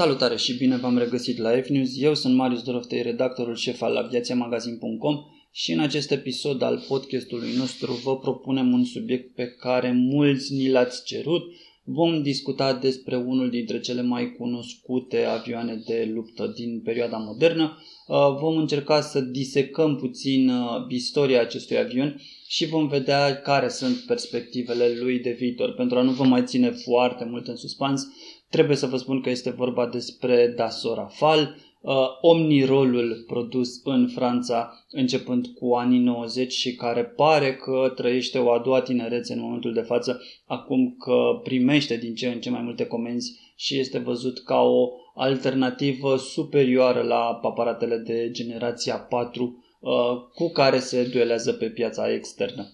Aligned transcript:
Salutare 0.00 0.36
și 0.36 0.56
bine 0.56 0.76
v-am 0.76 0.98
regăsit 0.98 1.38
la 1.38 1.50
F-News. 1.50 1.90
Eu 1.94 2.14
sunt 2.14 2.34
Marius 2.34 2.62
Doroftei, 2.62 3.02
redactorul 3.02 3.56
șef 3.56 3.82
al 3.82 3.96
aviațiamagazin.com 3.96 5.16
și 5.52 5.72
în 5.72 5.78
acest 5.78 6.10
episod 6.10 6.62
al 6.62 6.84
podcastului 6.88 7.52
nostru 7.56 7.92
vă 7.92 8.18
propunem 8.18 8.72
un 8.72 8.84
subiect 8.84 9.34
pe 9.34 9.46
care 9.46 9.92
mulți 9.92 10.54
ni 10.54 10.70
l-ați 10.70 11.04
cerut. 11.04 11.42
Vom 11.84 12.22
discuta 12.22 12.72
despre 12.72 13.16
unul 13.16 13.50
dintre 13.50 13.80
cele 13.80 14.02
mai 14.02 14.34
cunoscute 14.38 15.24
avioane 15.24 15.82
de 15.86 16.10
luptă 16.14 16.52
din 16.56 16.80
perioada 16.84 17.16
modernă. 17.16 17.78
Uh, 18.06 18.16
vom 18.40 18.56
încerca 18.56 19.00
să 19.00 19.20
disecăm 19.20 19.96
puțin 19.96 20.48
uh, 20.48 20.84
istoria 20.88 21.40
acestui 21.40 21.78
avion 21.78 22.20
și 22.48 22.66
vom 22.66 22.88
vedea 22.88 23.40
care 23.40 23.68
sunt 23.68 23.96
perspectivele 23.96 24.92
lui 25.00 25.18
de 25.18 25.36
viitor. 25.38 25.72
Pentru 25.74 25.98
a 25.98 26.02
nu 26.02 26.10
vă 26.10 26.24
mai 26.24 26.44
ține 26.44 26.70
foarte 26.70 27.24
mult 27.24 27.46
în 27.46 27.56
suspans, 27.56 28.08
Trebuie 28.50 28.76
să 28.76 28.86
vă 28.86 28.96
spun 28.96 29.20
că 29.20 29.30
este 29.30 29.50
vorba 29.50 29.86
despre 29.86 30.52
Dassault 30.56 30.96
Rafale, 30.96 31.56
uh, 31.80 31.94
omnirolul 32.20 33.24
produs 33.26 33.80
în 33.84 34.08
Franța 34.08 34.84
începând 34.90 35.46
cu 35.46 35.74
anii 35.74 35.98
90 35.98 36.52
și 36.52 36.74
care 36.74 37.04
pare 37.04 37.54
că 37.54 37.92
trăiește 37.94 38.38
o 38.38 38.52
a 38.52 38.58
doua 38.58 38.80
tinerețe 38.80 39.32
în 39.32 39.40
momentul 39.40 39.72
de 39.72 39.80
față, 39.80 40.22
acum 40.46 40.96
că 40.98 41.40
primește 41.42 41.96
din 41.96 42.14
ce 42.14 42.26
în 42.28 42.40
ce 42.40 42.50
mai 42.50 42.62
multe 42.62 42.86
comenzi 42.86 43.38
și 43.56 43.78
este 43.78 43.98
văzut 43.98 44.38
ca 44.38 44.60
o 44.60 44.88
alternativă 45.14 46.16
superioară 46.16 47.02
la 47.02 47.40
aparatele 47.42 47.96
de 47.96 48.30
generația 48.30 48.96
4 48.96 49.64
uh, 49.80 49.90
cu 50.34 50.50
care 50.50 50.78
se 50.78 51.08
duelează 51.12 51.52
pe 51.52 51.66
piața 51.66 52.12
externă. 52.12 52.72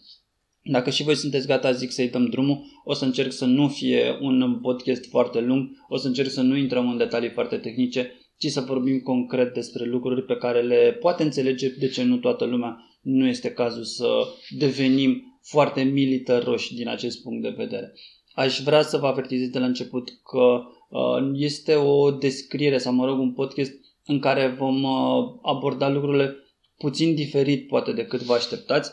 Dacă 0.69 0.91
și 0.91 1.03
voi 1.03 1.15
sunteți 1.15 1.47
gata, 1.47 1.73
zic 1.73 1.91
să-i 1.91 2.09
dăm 2.09 2.27
drumul. 2.27 2.65
O 2.85 2.93
să 2.93 3.05
încerc 3.05 3.33
să 3.33 3.45
nu 3.45 3.69
fie 3.69 4.19
un 4.21 4.59
podcast 4.63 5.09
foarte 5.09 5.41
lung, 5.41 5.69
o 5.89 5.97
să 5.97 6.07
încerc 6.07 6.31
să 6.31 6.41
nu 6.41 6.57
intrăm 6.57 6.91
în 6.91 6.97
detalii 6.97 7.31
foarte 7.31 7.57
tehnice, 7.57 8.13
ci 8.39 8.47
să 8.47 8.61
vorbim 8.61 9.01
concret 9.01 9.55
despre 9.55 9.85
lucruri 9.85 10.25
pe 10.25 10.37
care 10.37 10.63
le 10.63 10.97
poate 11.01 11.23
înțelege 11.23 11.69
de 11.69 11.89
ce 11.89 12.03
nu 12.03 12.17
toată 12.17 12.45
lumea. 12.45 12.77
Nu 13.03 13.27
este 13.27 13.51
cazul 13.51 13.85
să 13.85 14.09
devenim 14.59 15.41
foarte 15.43 15.83
militaroși 15.83 16.75
din 16.75 16.89
acest 16.89 17.23
punct 17.23 17.43
de 17.43 17.55
vedere. 17.57 17.93
Aș 18.35 18.61
vrea 18.61 18.83
să 18.83 18.97
vă 18.97 19.07
avertizez 19.07 19.49
de 19.49 19.59
la 19.59 19.67
început 19.67 20.09
că 20.09 20.61
uh, 20.89 21.31
este 21.35 21.75
o 21.75 22.11
descriere 22.11 22.79
sau, 22.79 22.93
mă 22.93 23.07
rog, 23.07 23.19
un 23.19 23.33
podcast 23.33 23.73
în 24.05 24.19
care 24.19 24.55
vom 24.59 24.83
uh, 24.83 25.25
aborda 25.43 25.89
lucrurile 25.89 26.37
puțin 26.79 27.15
diferit, 27.15 27.69
poate, 27.69 27.93
decât 27.93 28.23
vă 28.23 28.35
așteptați 28.35 28.91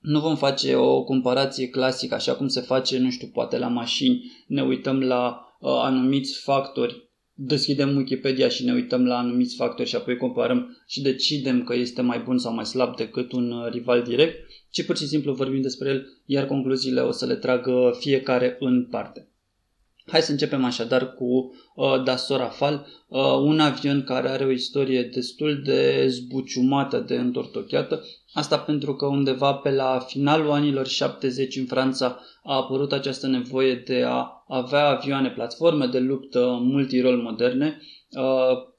nu 0.00 0.20
vom 0.20 0.36
face 0.36 0.74
o 0.74 1.04
comparație 1.04 1.68
clasică, 1.68 2.14
așa 2.14 2.34
cum 2.34 2.48
se 2.48 2.60
face, 2.60 2.98
nu 2.98 3.10
știu, 3.10 3.28
poate 3.32 3.58
la 3.58 3.68
mașini, 3.68 4.32
ne 4.46 4.62
uităm 4.62 5.00
la 5.00 5.40
uh, 5.60 5.70
anumiți 5.82 6.40
factori, 6.40 7.10
deschidem 7.34 7.96
Wikipedia 7.96 8.48
și 8.48 8.64
ne 8.64 8.72
uităm 8.72 9.06
la 9.06 9.18
anumiți 9.18 9.56
factori 9.56 9.88
și 9.88 9.96
apoi 9.96 10.16
comparăm 10.16 10.76
și 10.86 11.02
decidem 11.02 11.64
că 11.64 11.74
este 11.74 12.02
mai 12.02 12.18
bun 12.18 12.38
sau 12.38 12.54
mai 12.54 12.66
slab 12.66 12.96
decât 12.96 13.32
un 13.32 13.50
uh, 13.50 13.70
rival 13.70 14.02
direct, 14.02 14.46
ci 14.70 14.84
pur 14.84 14.96
și 14.96 15.06
simplu 15.06 15.32
vorbim 15.32 15.60
despre 15.60 15.88
el, 15.88 16.06
iar 16.26 16.46
concluziile 16.46 17.00
o 17.00 17.10
să 17.10 17.26
le 17.26 17.34
tragă 17.34 17.96
fiecare 17.98 18.56
în 18.60 18.86
parte. 18.90 19.27
Hai 20.10 20.20
să 20.22 20.30
începem 20.30 20.64
așadar 20.64 21.14
cu 21.14 21.24
uh, 21.74 22.02
Dassault 22.04 22.42
Rafale, 22.42 22.86
uh, 23.08 23.20
un 23.42 23.60
avion 23.60 24.04
care 24.04 24.28
are 24.28 24.44
o 24.44 24.50
istorie 24.50 25.02
destul 25.02 25.62
de 25.64 26.06
zbuciumată, 26.08 26.98
de 26.98 27.14
întortocheată. 27.14 28.04
Asta 28.32 28.58
pentru 28.58 28.94
că 28.94 29.06
undeva 29.06 29.52
pe 29.52 29.70
la 29.70 29.98
finalul 30.06 30.50
anilor 30.50 30.86
70 30.86 31.56
în 31.56 31.64
Franța 31.64 32.20
a 32.42 32.56
apărut 32.56 32.92
această 32.92 33.26
nevoie 33.26 33.74
de 33.86 34.04
a 34.06 34.44
avea 34.48 34.86
avioane, 34.86 35.30
platforme 35.30 35.86
de 35.86 35.98
luptă 35.98 36.58
multirol 36.62 37.16
moderne, 37.16 37.80
uh, 38.10 38.22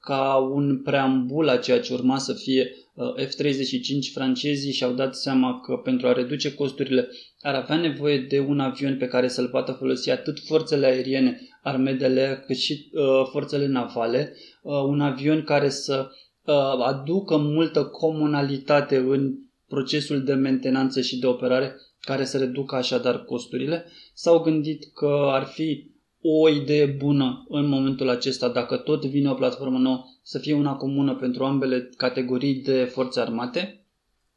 ca 0.00 0.36
un 0.52 0.82
preambul 0.82 1.48
a 1.48 1.56
ceea 1.56 1.80
ce 1.80 1.92
urma 1.92 2.18
să 2.18 2.32
fie 2.32 2.70
uh, 2.74 2.79
F-35 3.16 4.12
francezii 4.12 4.72
și-au 4.72 4.92
dat 4.92 5.16
seama 5.16 5.60
că 5.60 5.74
pentru 5.76 6.06
a 6.06 6.12
reduce 6.12 6.54
costurile 6.54 7.08
ar 7.40 7.54
avea 7.54 7.76
nevoie 7.76 8.18
de 8.18 8.38
un 8.38 8.60
avion 8.60 8.96
pe 8.96 9.06
care 9.06 9.28
să-l 9.28 9.48
poată 9.48 9.72
folosi 9.72 10.10
atât 10.10 10.38
forțele 10.40 10.86
aeriene, 10.86 11.40
armedele, 11.62 12.42
cât 12.46 12.56
și 12.56 12.90
uh, 12.92 13.28
forțele 13.30 13.66
navale, 13.66 14.36
uh, 14.62 14.82
un 14.86 15.00
avion 15.00 15.42
care 15.42 15.68
să 15.68 16.08
uh, 16.44 16.54
aducă 16.86 17.36
multă 17.36 17.84
comunalitate 17.84 18.96
în 18.96 19.34
procesul 19.68 20.24
de 20.24 20.32
mentenanță 20.32 21.00
și 21.00 21.18
de 21.18 21.26
operare, 21.26 21.74
care 22.00 22.24
să 22.24 22.38
reducă 22.38 22.74
așadar 22.74 23.24
costurile. 23.24 23.86
S-au 24.14 24.38
gândit 24.38 24.84
că 24.94 25.28
ar 25.30 25.44
fi 25.44 25.90
o 26.20 26.48
idee 26.48 26.86
bună 26.86 27.46
în 27.48 27.66
momentul 27.66 28.08
acesta, 28.08 28.48
dacă 28.48 28.76
tot 28.76 29.04
vine 29.04 29.30
o 29.30 29.34
platformă 29.34 29.78
nouă, 29.78 30.04
să 30.22 30.38
fie 30.38 30.54
una 30.54 30.74
comună 30.76 31.14
pentru 31.14 31.44
ambele 31.44 31.90
categorii 31.96 32.54
de 32.54 32.84
forțe 32.84 33.20
armate 33.20 33.84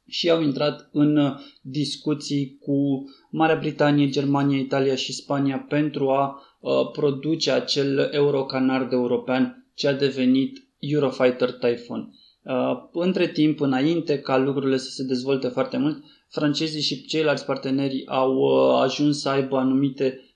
și 0.07 0.29
au 0.29 0.41
intrat 0.41 0.89
în 0.91 1.17
uh, 1.17 1.31
discuții 1.61 2.57
cu 2.59 3.03
Marea 3.29 3.55
Britanie, 3.55 4.09
Germania, 4.09 4.57
Italia 4.57 4.95
și 4.95 5.13
Spania 5.13 5.65
pentru 5.69 6.09
a 6.09 6.41
uh, 6.59 6.71
produce 6.91 7.51
acel 7.51 8.09
Eurocanard 8.11 8.91
european 8.91 9.67
ce 9.73 9.87
a 9.87 9.93
devenit 9.93 10.67
Eurofighter 10.79 11.51
Typhoon. 11.51 12.13
Uh, 12.43 12.71
între 12.91 13.27
timp, 13.27 13.59
înainte 13.59 14.19
ca 14.19 14.37
lucrurile 14.37 14.77
să 14.77 14.89
se 14.89 15.03
dezvolte 15.03 15.47
foarte 15.47 15.77
mult, 15.77 16.03
francezii 16.29 16.81
și 16.81 17.05
ceilalți 17.05 17.45
parteneri 17.45 18.03
au 18.07 18.47
ajuns 18.81 19.21
să 19.21 19.29
aibă 19.29 19.57
anumite 19.57 20.32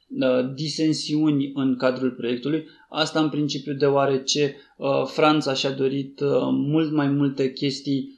disensiuni 0.53 1.51
în 1.53 1.75
cadrul 1.77 2.11
proiectului. 2.11 2.65
Asta 2.89 3.19
în 3.19 3.29
principiu 3.29 3.73
deoarece 3.73 4.55
Franța 5.05 5.53
și-a 5.53 5.71
dorit 5.71 6.19
mult 6.51 6.91
mai 6.91 7.07
multe 7.07 7.51
chestii 7.51 8.17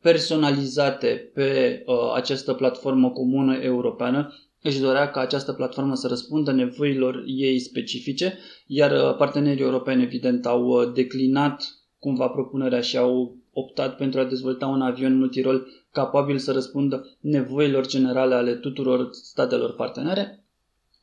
personalizate 0.00 1.30
pe 1.34 1.82
uh, 1.86 1.94
această 2.14 2.52
platformă 2.54 3.10
comună 3.10 3.54
europeană. 3.54 4.32
Își 4.62 4.80
dorea 4.80 5.10
ca 5.10 5.20
această 5.20 5.52
platformă 5.52 5.94
să 5.94 6.08
răspundă 6.08 6.52
nevoilor 6.52 7.22
ei 7.26 7.58
specifice, 7.58 8.38
iar 8.66 8.90
uh, 8.90 9.16
partenerii 9.16 9.62
europeni 9.62 10.02
evident 10.02 10.46
au 10.46 10.66
uh, 10.66 10.92
declinat 10.94 11.64
cumva 11.98 12.28
propunerea 12.28 12.80
și 12.80 12.96
au 12.96 13.36
optat 13.52 13.96
pentru 13.96 14.20
a 14.20 14.24
dezvolta 14.24 14.66
un 14.66 14.80
avion 14.80 15.18
multirol 15.18 15.66
capabil 15.92 16.38
să 16.38 16.52
răspundă 16.52 17.16
nevoilor 17.20 17.86
generale 17.86 18.34
ale 18.34 18.54
tuturor 18.54 19.08
statelor 19.12 19.74
partenere. 19.74 20.44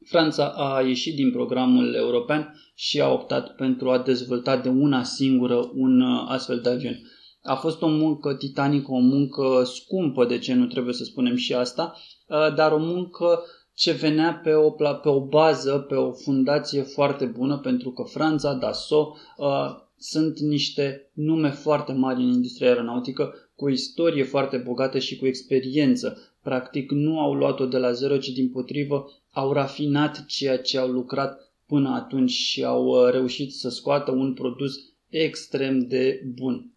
Franța 0.07 0.47
a 0.47 0.81
ieșit 0.81 1.15
din 1.15 1.31
programul 1.31 1.93
european 1.93 2.53
și 2.75 3.01
a 3.01 3.11
optat 3.11 3.55
pentru 3.55 3.89
a 3.89 3.97
dezvolta 3.97 4.57
de 4.57 4.69
una 4.69 5.03
singură 5.03 5.71
un 5.73 6.01
astfel 6.27 6.59
de 6.59 6.69
avion. 6.69 6.99
A 7.43 7.55
fost 7.55 7.81
o 7.81 7.87
muncă 7.87 8.33
titanică, 8.33 8.91
o 8.91 8.99
muncă 8.99 9.63
scumpă, 9.65 10.25
de 10.25 10.37
ce 10.37 10.53
nu 10.53 10.65
trebuie 10.65 10.93
să 10.93 11.03
spunem 11.03 11.35
și 11.35 11.53
asta, 11.53 11.95
uh, 12.27 12.53
dar 12.55 12.71
o 12.71 12.77
muncă 12.77 13.43
ce 13.73 13.91
venea 13.91 14.39
pe 14.43 14.53
o, 14.53 14.69
pe 14.69 15.09
o 15.09 15.19
bază, 15.19 15.77
pe 15.77 15.95
o 15.95 16.11
fundație 16.11 16.81
foarte 16.81 17.25
bună, 17.25 17.57
pentru 17.57 17.91
că 17.91 18.03
Franța, 18.03 18.53
Dassault, 18.53 19.15
uh, 19.37 19.85
sunt 19.97 20.39
niște 20.39 21.11
nume 21.13 21.49
foarte 21.49 21.91
mari 21.91 22.21
în 22.21 22.31
industria 22.31 22.67
aeronautică, 22.67 23.33
cu 23.55 23.65
o 23.65 23.69
istorie 23.69 24.23
foarte 24.23 24.57
bogată 24.57 24.99
și 24.99 25.17
cu 25.17 25.25
experiență. 25.25 26.17
Practic 26.47 26.91
nu 26.91 27.19
au 27.19 27.33
luat-o 27.33 27.65
de 27.65 27.77
la 27.77 27.91
zero, 27.91 28.17
ci 28.17 28.27
din 28.27 28.49
potrivă 28.49 29.05
au 29.31 29.51
rafinat 29.53 30.25
ceea 30.25 30.57
ce 30.57 30.77
au 30.77 30.87
lucrat 30.87 31.53
până 31.65 31.89
atunci 31.89 32.31
și 32.31 32.63
au 32.63 32.85
uh, 32.85 33.11
reușit 33.11 33.53
să 33.53 33.69
scoată 33.69 34.11
un 34.11 34.33
produs 34.33 34.73
extrem 35.09 35.79
de 35.79 36.21
bun. 36.35 36.71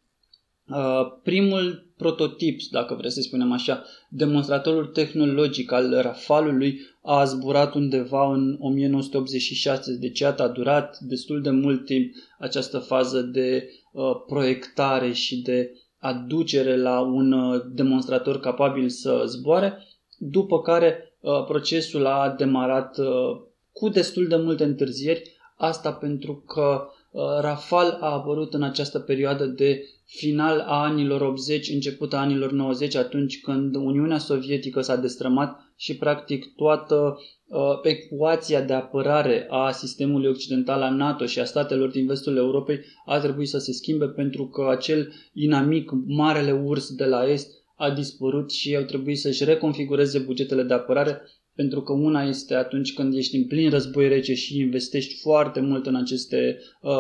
Uh, 0.69 1.01
primul 1.23 1.93
prototip, 1.97 2.61
dacă 2.71 2.95
vreți 2.95 3.15
să 3.15 3.21
spunem 3.21 3.53
așa, 3.53 3.85
demonstratorul 4.09 4.87
tehnologic 4.87 5.73
al 5.73 6.01
Rafalului 6.01 6.81
a 7.03 7.25
zburat 7.25 7.75
undeva 7.75 8.33
în 8.33 8.57
1986, 8.61 9.97
deci 9.97 10.23
a 10.23 10.49
durat 10.49 10.99
destul 10.99 11.43
de 11.43 11.51
mult 11.51 11.85
timp 11.85 12.15
această 12.39 12.79
fază 12.79 13.21
de 13.21 13.71
uh, 13.93 14.03
proiectare 14.27 15.13
și 15.13 15.43
de 15.43 15.71
aducere 16.01 16.77
la 16.77 17.01
un 17.01 17.33
uh, 17.33 17.63
demonstrator 17.73 18.41
capabil 18.41 18.89
să 18.89 19.23
zboare, 19.27 19.87
după 20.19 20.61
care 20.61 21.17
uh, 21.21 21.45
procesul 21.45 22.07
a 22.07 22.35
demarat 22.39 22.99
uh, 22.99 23.41
cu 23.73 23.89
destul 23.89 24.27
de 24.27 24.37
multe 24.37 24.65
întârzieri, 24.65 25.37
asta 25.57 25.93
pentru 25.93 26.45
că 26.47 26.83
uh, 26.87 27.00
Rafal 27.41 27.99
a 28.01 28.13
apărut 28.13 28.55
în 28.55 28.63
această 28.63 28.99
perioadă 28.99 29.47
de 29.47 29.83
final 30.05 30.61
a 30.61 30.83
anilor 30.83 31.21
80, 31.21 31.69
început 31.69 32.13
a 32.13 32.19
anilor 32.19 32.53
90, 32.53 32.95
atunci 32.95 33.41
când 33.41 33.75
Uniunea 33.75 34.19
Sovietică 34.19 34.81
s-a 34.81 34.97
destrămat 34.97 35.73
și 35.77 35.97
practic 35.97 36.55
toată 36.57 37.19
uh, 37.47 37.61
ecuația 37.83 38.63
de 38.63 38.73
apărare 38.73 39.47
a 39.51 39.71
sistemului 39.71 40.29
occidental 40.29 40.83
a 40.83 40.91
NATO 40.91 41.27
și 41.27 41.41
a 41.41 41.45
statelor 41.45 41.91
din 41.91 42.07
vestul 42.07 42.37
Europei 42.37 42.81
a 43.07 43.19
trebuit 43.19 43.49
să 43.49 43.59
se 43.59 43.73
schimbe 43.73 44.07
pentru 44.07 44.47
că 44.49 44.67
acel 44.71 45.13
inamic, 45.33 45.91
marele 46.07 46.53
urs 46.53 46.95
de 46.95 47.05
la 47.05 47.29
est, 47.29 47.51
a 47.77 47.91
dispărut 47.91 48.51
și 48.51 48.77
au 48.77 48.83
trebuit 48.83 49.19
să-și 49.19 49.45
reconfigureze 49.45 50.19
bugetele 50.19 50.63
de 50.63 50.75
apărare 50.75 51.21
pentru 51.61 51.83
că 51.83 51.93
una 51.93 52.23
este 52.23 52.55
atunci 52.55 52.95
când 52.95 53.15
ești 53.15 53.37
în 53.37 53.47
plin 53.47 53.71
război 53.71 54.09
rece 54.09 54.35
și 54.35 54.59
investești 54.59 55.21
foarte 55.21 55.61
mult 55.61 55.87
în 55.87 55.95
aceste 55.95 56.59
uh, 56.81 56.93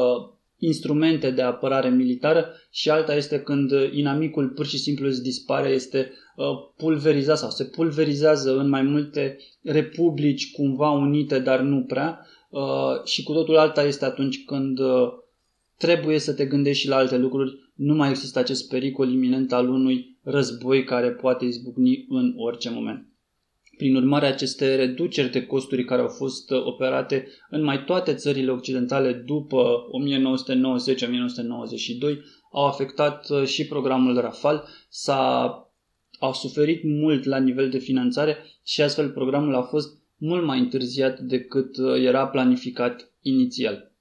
instrumente 0.58 1.30
de 1.30 1.42
apărare 1.42 1.88
militară 1.88 2.46
și 2.70 2.90
alta 2.90 3.14
este 3.14 3.40
când 3.40 3.70
inamicul 3.92 4.48
pur 4.48 4.66
și 4.66 4.78
simplu 4.78 5.06
îți 5.06 5.22
dispare, 5.22 5.68
este 5.68 6.10
uh, 6.36 6.46
pulverizat 6.76 7.38
sau 7.38 7.50
se 7.50 7.64
pulverizează 7.64 8.58
în 8.58 8.68
mai 8.68 8.82
multe 8.82 9.36
republici 9.62 10.52
cumva 10.52 10.90
unite, 10.90 11.38
dar 11.38 11.60
nu 11.60 11.82
prea 11.82 12.26
uh, 12.50 13.04
și 13.04 13.22
cu 13.22 13.32
totul 13.32 13.56
alta 13.56 13.82
este 13.82 14.04
atunci 14.04 14.44
când 14.44 14.78
uh, 14.78 15.08
trebuie 15.76 16.18
să 16.18 16.32
te 16.32 16.44
gândești 16.46 16.82
și 16.82 16.88
la 16.88 16.96
alte 16.96 17.16
lucruri, 17.16 17.72
nu 17.74 17.94
mai 17.94 18.10
există 18.10 18.38
acest 18.38 18.68
pericol 18.68 19.12
iminent 19.12 19.52
al 19.52 19.68
unui 19.68 20.18
război 20.22 20.84
care 20.84 21.10
poate 21.10 21.44
izbucni 21.44 22.06
în 22.08 22.32
orice 22.36 22.70
moment. 22.70 23.09
Prin 23.80 23.96
urmare, 23.96 24.26
aceste 24.26 24.74
reduceri 24.74 25.30
de 25.30 25.46
costuri 25.46 25.84
care 25.84 26.00
au 26.00 26.08
fost 26.08 26.50
uh, 26.50 26.64
operate 26.64 27.26
în 27.50 27.62
mai 27.62 27.84
toate 27.84 28.14
țările 28.14 28.50
occidentale 28.50 29.12
după 29.12 29.84
1990-1992 32.14 32.18
au 32.52 32.66
afectat 32.66 33.30
uh, 33.30 33.44
și 33.44 33.66
programul 33.66 34.20
Rafal, 34.20 34.68
s-a, 34.88 35.44
au 36.18 36.32
suferit 36.32 36.82
mult 36.84 37.24
la 37.24 37.38
nivel 37.38 37.70
de 37.70 37.78
finanțare 37.78 38.36
și 38.64 38.82
astfel 38.82 39.10
programul 39.10 39.54
a 39.54 39.62
fost 39.62 39.98
mult 40.16 40.44
mai 40.44 40.58
întârziat 40.58 41.18
decât 41.18 41.76
uh, 41.76 42.02
era 42.04 42.26
planificat 42.26 43.12
inițial. 43.22 43.92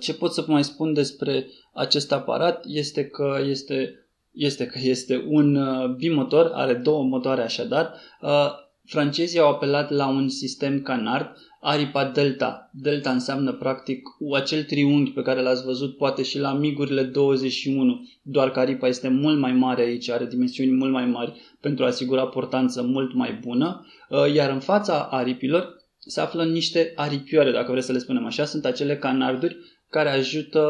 Ce 0.00 0.14
pot 0.14 0.32
să 0.32 0.44
mai 0.46 0.64
spun 0.64 0.92
despre 0.92 1.46
acest 1.74 2.12
aparat 2.12 2.64
este 2.66 3.04
că 3.04 3.38
este, 3.48 4.08
este 4.32 4.66
că 4.66 4.78
este 4.82 5.24
un 5.28 5.58
bimotor, 5.96 6.50
are 6.54 6.74
două 6.74 7.04
motoare 7.04 7.42
așadar, 7.42 7.94
francezii 8.86 9.38
au 9.38 9.48
apelat 9.48 9.90
la 9.90 10.08
un 10.08 10.28
sistem 10.28 10.82
canard, 10.82 11.36
aripa 11.60 12.04
delta. 12.04 12.70
Delta 12.72 13.10
înseamnă 13.10 13.52
practic 13.52 14.02
acel 14.34 14.64
triunghi 14.64 15.10
pe 15.10 15.22
care 15.22 15.42
l-ați 15.42 15.64
văzut 15.64 15.96
poate 15.96 16.22
și 16.22 16.38
la 16.38 16.52
migurile 16.52 17.02
21, 17.02 18.08
doar 18.22 18.50
că 18.50 18.60
aripa 18.60 18.88
este 18.88 19.08
mult 19.08 19.38
mai 19.38 19.52
mare 19.52 19.82
aici, 19.82 20.10
are 20.10 20.26
dimensiuni 20.26 20.70
mult 20.70 20.92
mai 20.92 21.06
mari 21.06 21.40
pentru 21.60 21.84
a 21.84 21.86
asigura 21.86 22.26
portanță 22.26 22.82
mult 22.82 23.14
mai 23.14 23.38
bună, 23.42 23.86
uh, 24.08 24.34
iar 24.34 24.50
în 24.50 24.60
fața 24.60 25.02
aripilor 25.02 25.76
se 25.98 26.20
află 26.20 26.44
niște 26.44 26.92
aripioare, 26.94 27.50
dacă 27.50 27.70
vreți 27.70 27.86
să 27.86 27.92
le 27.92 27.98
spunem 27.98 28.26
așa, 28.26 28.44
sunt 28.44 28.64
acele 28.64 28.96
canarduri 28.96 29.56
care 29.90 30.08
ajută 30.08 30.60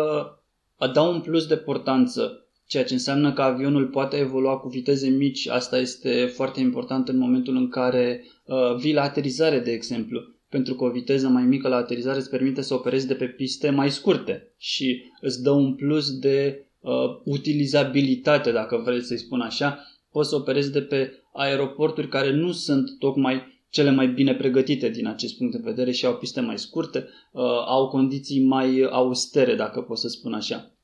a 0.77 0.87
da 0.87 1.03
un 1.03 1.21
plus 1.21 1.47
de 1.47 1.57
portanță 1.57 2.46
ceea 2.67 2.85
ce 2.85 2.93
înseamnă 2.93 3.33
că 3.33 3.43
avionul 3.43 3.87
poate 3.87 4.17
evolua 4.17 4.57
cu 4.57 4.69
viteze 4.69 5.09
mici. 5.09 5.49
Asta 5.49 5.79
este 5.79 6.27
foarte 6.35 6.61
important 6.61 7.09
în 7.09 7.19
momentul 7.19 7.57
în 7.57 7.69
care 7.69 8.25
uh, 8.45 8.77
vii 8.77 8.95
la 8.95 9.03
aterizare, 9.03 9.59
de 9.59 9.71
exemplu, 9.71 10.21
pentru 10.49 10.75
că 10.75 10.85
o 10.85 10.91
viteză 10.91 11.29
mai 11.29 11.45
mică 11.45 11.69
la 11.69 11.77
aterizare 11.77 12.19
îți 12.19 12.31
permite 12.31 12.63
să 12.63 12.75
operezi 12.75 13.07
de 13.07 13.15
pe 13.15 13.27
piste 13.27 13.71
mai 13.71 13.91
scurte 13.91 14.55
și 14.59 15.03
îți 15.21 15.43
dă 15.43 15.51
un 15.51 15.75
plus 15.75 16.19
de 16.19 16.67
uh, 16.81 16.93
utilizabilitate, 17.25 18.53
dacă 18.53 18.83
vreți 18.85 19.07
să-i 19.07 19.19
spun 19.19 19.41
așa. 19.41 19.79
Poți 20.11 20.29
să 20.29 20.35
operezi 20.35 20.73
de 20.73 20.83
pe 20.83 21.12
aeroporturi 21.33 22.09
care 22.09 22.33
nu 22.33 22.53
sunt 22.53 22.99
tocmai 22.99 23.55
cele 23.71 23.91
mai 23.91 24.09
bine 24.09 24.35
pregătite 24.35 24.89
din 24.89 25.07
acest 25.07 25.37
punct 25.37 25.53
de 25.53 25.61
vedere 25.65 25.91
și 25.91 26.07
au 26.07 26.17
piste 26.17 26.41
mai 26.41 26.59
scurte, 26.59 26.99
uh, 27.33 27.43
au 27.67 27.89
condiții 27.89 28.45
mai 28.45 28.83
austere, 28.91 29.55
dacă 29.55 29.81
pot 29.81 29.99
să 29.99 30.09
spun 30.09 30.33
așa. 30.33 30.77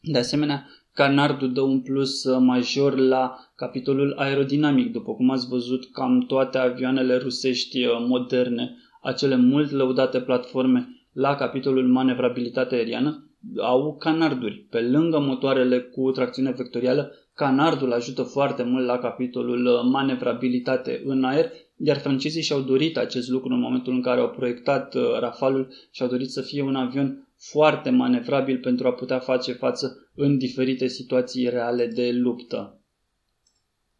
De 0.00 0.18
asemenea, 0.18 0.66
Canardul 0.98 1.52
dă 1.52 1.60
un 1.60 1.80
plus 1.80 2.24
uh, 2.24 2.36
major 2.40 2.96
la 2.96 3.36
capitolul 3.56 4.14
aerodinamic. 4.16 4.92
După 4.92 5.12
cum 5.14 5.30
ați 5.30 5.48
văzut, 5.48 5.92
cam 5.92 6.20
toate 6.20 6.58
avioanele 6.58 7.16
rusești 7.16 7.84
uh, 7.84 7.92
moderne, 8.08 8.76
acele 9.02 9.36
mult 9.36 9.70
lăudate 9.70 10.20
platforme 10.20 10.88
la 11.12 11.34
capitolul 11.34 11.88
manevrabilitate 11.88 12.74
aeriană, 12.74 13.30
au 13.60 13.96
canarduri. 13.96 14.66
Pe 14.70 14.80
lângă 14.80 15.18
motoarele 15.18 15.80
cu 15.80 16.10
tracțiune 16.10 16.50
vectorială, 16.50 17.12
canardul 17.34 17.92
ajută 17.92 18.22
foarte 18.22 18.62
mult 18.62 18.86
la 18.86 18.98
capitolul 18.98 19.66
uh, 19.66 19.80
manevrabilitate 19.90 21.02
în 21.04 21.24
aer, 21.24 21.50
iar 21.76 21.96
francezii 21.96 22.42
și-au 22.42 22.60
dorit 22.60 22.96
acest 22.96 23.28
lucru 23.28 23.54
în 23.54 23.60
momentul 23.60 23.92
în 23.92 24.02
care 24.02 24.20
au 24.20 24.30
proiectat 24.30 24.94
Rafalul 25.20 25.68
și 25.90 26.02
au 26.02 26.08
dorit 26.08 26.30
să 26.30 26.40
fie 26.40 26.62
un 26.62 26.74
avion 26.74 27.27
foarte 27.38 27.90
manevrabil 27.90 28.58
pentru 28.58 28.86
a 28.86 28.92
putea 28.92 29.18
face 29.18 29.52
față 29.52 30.10
în 30.14 30.38
diferite 30.38 30.86
situații 30.86 31.48
reale 31.48 31.86
de 31.86 32.10
luptă. 32.12 32.82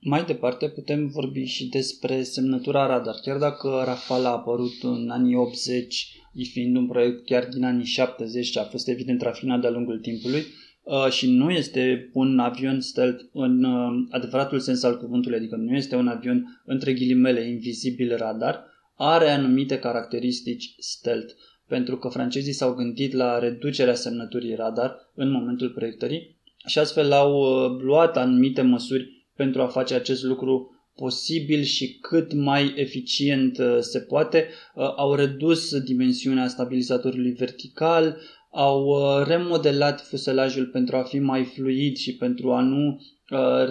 Mai 0.00 0.24
departe 0.24 0.68
putem 0.68 1.06
vorbi 1.06 1.44
și 1.44 1.68
despre 1.68 2.22
semnătura 2.22 2.86
radar. 2.86 3.14
Chiar 3.22 3.38
dacă 3.38 3.82
Rafale 3.84 4.26
a 4.26 4.30
apărut 4.30 4.82
în 4.82 5.10
anii 5.10 5.34
80, 5.34 6.18
fiind 6.52 6.76
un 6.76 6.86
proiect 6.86 7.24
chiar 7.24 7.48
din 7.48 7.64
anii 7.64 7.84
70 7.84 8.56
a 8.56 8.62
fost 8.62 8.88
evident 8.88 9.22
rafinat 9.22 9.60
de-a 9.60 9.70
lungul 9.70 9.98
timpului 9.98 10.42
uh, 10.82 11.10
și 11.10 11.30
nu 11.30 11.50
este 11.50 12.10
un 12.12 12.38
avion 12.38 12.80
stealth 12.80 13.24
în 13.32 13.64
uh, 13.64 14.06
adevăratul 14.10 14.60
sens 14.60 14.82
al 14.82 14.98
cuvântului, 14.98 15.38
adică 15.38 15.56
nu 15.56 15.76
este 15.76 15.96
un 15.96 16.08
avion 16.08 16.62
între 16.64 16.92
ghilimele 16.92 17.48
invizibil 17.48 18.16
radar, 18.16 18.64
are 18.96 19.30
anumite 19.30 19.78
caracteristici 19.78 20.74
stealth 20.78 21.32
pentru 21.68 21.96
că 21.96 22.08
francezii 22.08 22.52
s-au 22.52 22.74
gândit 22.74 23.12
la 23.12 23.38
reducerea 23.38 23.94
semnăturii 23.94 24.54
radar 24.54 24.96
în 25.14 25.30
momentul 25.30 25.70
proiectării 25.70 26.36
și 26.66 26.78
astfel 26.78 27.12
au 27.12 27.32
uh, 27.32 27.82
luat 27.82 28.16
anumite 28.16 28.62
măsuri 28.62 29.26
pentru 29.36 29.62
a 29.62 29.66
face 29.66 29.94
acest 29.94 30.22
lucru 30.22 30.70
posibil 30.94 31.62
și 31.62 31.98
cât 31.98 32.32
mai 32.32 32.72
eficient 32.76 33.58
uh, 33.58 33.76
se 33.80 34.00
poate. 34.00 34.48
Uh, 34.74 34.92
au 34.96 35.14
redus 35.14 35.78
dimensiunea 35.78 36.48
stabilizatorului 36.48 37.32
vertical, 37.32 38.16
au 38.50 38.96
remodelat 39.26 40.00
fuselajul 40.00 40.66
pentru 40.66 40.96
a 40.96 41.02
fi 41.02 41.18
mai 41.18 41.44
fluid 41.44 41.96
și 41.96 42.16
pentru 42.16 42.52
a 42.52 42.60
nu 42.60 43.00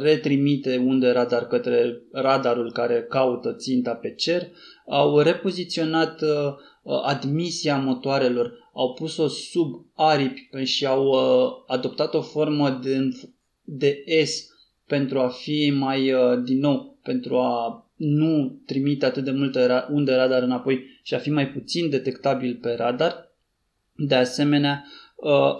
retrimite 0.01 0.77
unde 0.77 1.09
radar 1.09 1.47
către 1.47 2.01
radarul 2.11 2.71
care 2.71 3.05
caută 3.09 3.53
ținta 3.53 3.93
pe 3.93 4.13
cer, 4.13 4.47
au 4.87 5.19
repoziționat 5.19 6.23
Uh, 6.87 7.01
admisia 7.03 7.77
motoarelor, 7.77 8.69
au 8.73 8.93
pus-o 8.93 9.27
sub 9.27 9.85
aripi 9.93 10.63
și 10.63 10.85
au 10.85 11.05
uh, 11.07 11.63
adoptat 11.67 12.13
o 12.13 12.21
formă 12.21 12.79
de, 12.83 13.09
de 13.63 14.03
S 14.25 14.49
pentru 14.85 15.19
a 15.19 15.27
fi 15.27 15.73
mai, 15.75 16.11
uh, 16.11 16.43
din 16.43 16.59
nou, 16.59 16.99
pentru 17.03 17.37
a 17.37 17.85
nu 17.95 18.59
trimite 18.65 19.05
atât 19.05 19.23
de 19.23 19.31
multe 19.31 19.85
unde 19.91 20.13
radar 20.13 20.43
înapoi 20.43 20.99
și 21.03 21.13
a 21.13 21.17
fi 21.17 21.29
mai 21.29 21.49
puțin 21.49 21.89
detectabil 21.89 22.59
pe 22.61 22.73
radar. 22.73 23.31
De 23.95 24.15
asemenea, 24.15 24.85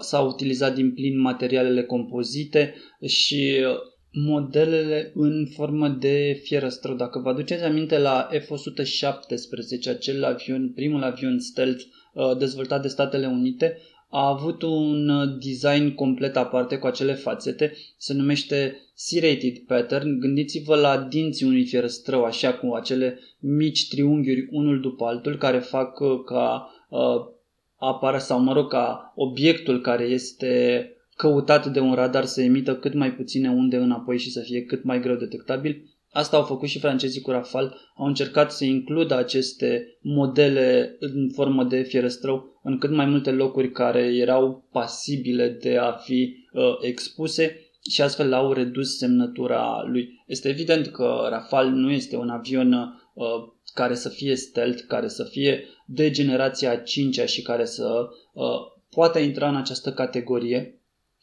s-au 0.00 0.28
utilizat 0.28 0.74
din 0.74 0.94
plin 0.94 1.20
materialele 1.20 1.82
compozite 1.82 2.74
și 3.06 3.64
modelele 4.12 5.12
în 5.14 5.46
formă 5.54 5.88
de 5.88 6.40
fierăstrău. 6.42 6.94
Dacă 6.94 7.18
vă 7.18 7.28
aduceți 7.28 7.62
aminte 7.62 7.98
la 7.98 8.28
F-117, 8.32 9.88
acel 9.88 10.24
avion, 10.24 10.72
primul 10.74 11.02
avion 11.02 11.38
stealth 11.38 11.82
uh, 12.12 12.36
dezvoltat 12.36 12.82
de 12.82 12.88
Statele 12.88 13.26
Unite, 13.26 13.78
a 14.10 14.28
avut 14.28 14.62
un 14.62 15.10
design 15.40 15.94
complet 15.94 16.36
aparte 16.36 16.76
cu 16.76 16.86
acele 16.86 17.14
fațete, 17.14 17.72
se 17.96 18.12
numește 18.12 18.76
serrated 18.94 19.58
pattern. 19.58 20.18
Gândiți-vă 20.18 20.76
la 20.76 21.06
dinții 21.10 21.46
unui 21.46 21.64
fierăstrău, 21.64 22.24
așa 22.24 22.54
cu 22.54 22.74
acele 22.74 23.18
mici 23.38 23.88
triunghiuri 23.88 24.48
unul 24.50 24.80
după 24.80 25.04
altul, 25.04 25.36
care 25.36 25.58
fac 25.58 26.00
uh, 26.00 26.20
ca 26.24 26.70
uh, 26.88 27.36
apară 27.76 28.18
sau 28.18 28.40
mă 28.40 28.52
rog 28.52 28.68
ca 28.70 29.12
obiectul 29.16 29.80
care 29.80 30.04
este 30.04 30.92
căutat 31.18 31.66
de 31.66 31.80
un 31.80 31.94
radar 31.94 32.24
să 32.24 32.42
emită 32.42 32.76
cât 32.76 32.94
mai 32.94 33.14
puține 33.14 33.50
unde 33.50 33.76
înapoi 33.76 34.18
și 34.18 34.30
să 34.30 34.40
fie 34.40 34.62
cât 34.62 34.84
mai 34.84 35.00
greu 35.00 35.16
detectabil. 35.16 35.82
Asta 36.10 36.36
au 36.36 36.42
făcut 36.42 36.68
și 36.68 36.78
francezii 36.78 37.20
cu 37.20 37.30
Rafale, 37.30 37.70
au 37.96 38.06
încercat 38.06 38.52
să 38.52 38.64
includă 38.64 39.16
aceste 39.16 39.98
modele 40.00 40.96
în 40.98 41.30
formă 41.34 41.64
de 41.64 41.82
fierăstrău 41.82 42.60
în 42.62 42.78
cât 42.78 42.90
mai 42.90 43.06
multe 43.06 43.30
locuri 43.30 43.70
care 43.70 44.00
erau 44.00 44.68
pasibile 44.72 45.48
de 45.62 45.76
a 45.76 45.92
fi 45.92 46.36
uh, 46.52 46.62
expuse 46.80 47.60
și 47.90 48.02
astfel 48.02 48.32
au 48.32 48.52
redus 48.52 48.96
semnătura 48.96 49.82
lui. 49.86 50.08
Este 50.26 50.48
evident 50.48 50.86
că 50.86 51.26
Rafale 51.30 51.70
nu 51.70 51.90
este 51.90 52.16
un 52.16 52.28
avion 52.28 52.72
uh, 52.72 53.24
care 53.74 53.94
să 53.94 54.08
fie 54.08 54.36
stealth, 54.36 54.82
care 54.88 55.08
să 55.08 55.24
fie 55.24 55.64
de 55.86 56.10
generația 56.10 56.76
5 56.76 57.20
și 57.20 57.42
care 57.42 57.64
să 57.64 58.08
uh, 58.32 58.44
poate 58.90 59.18
intra 59.18 59.48
în 59.48 59.56
această 59.56 59.92
categorie, 59.92 60.77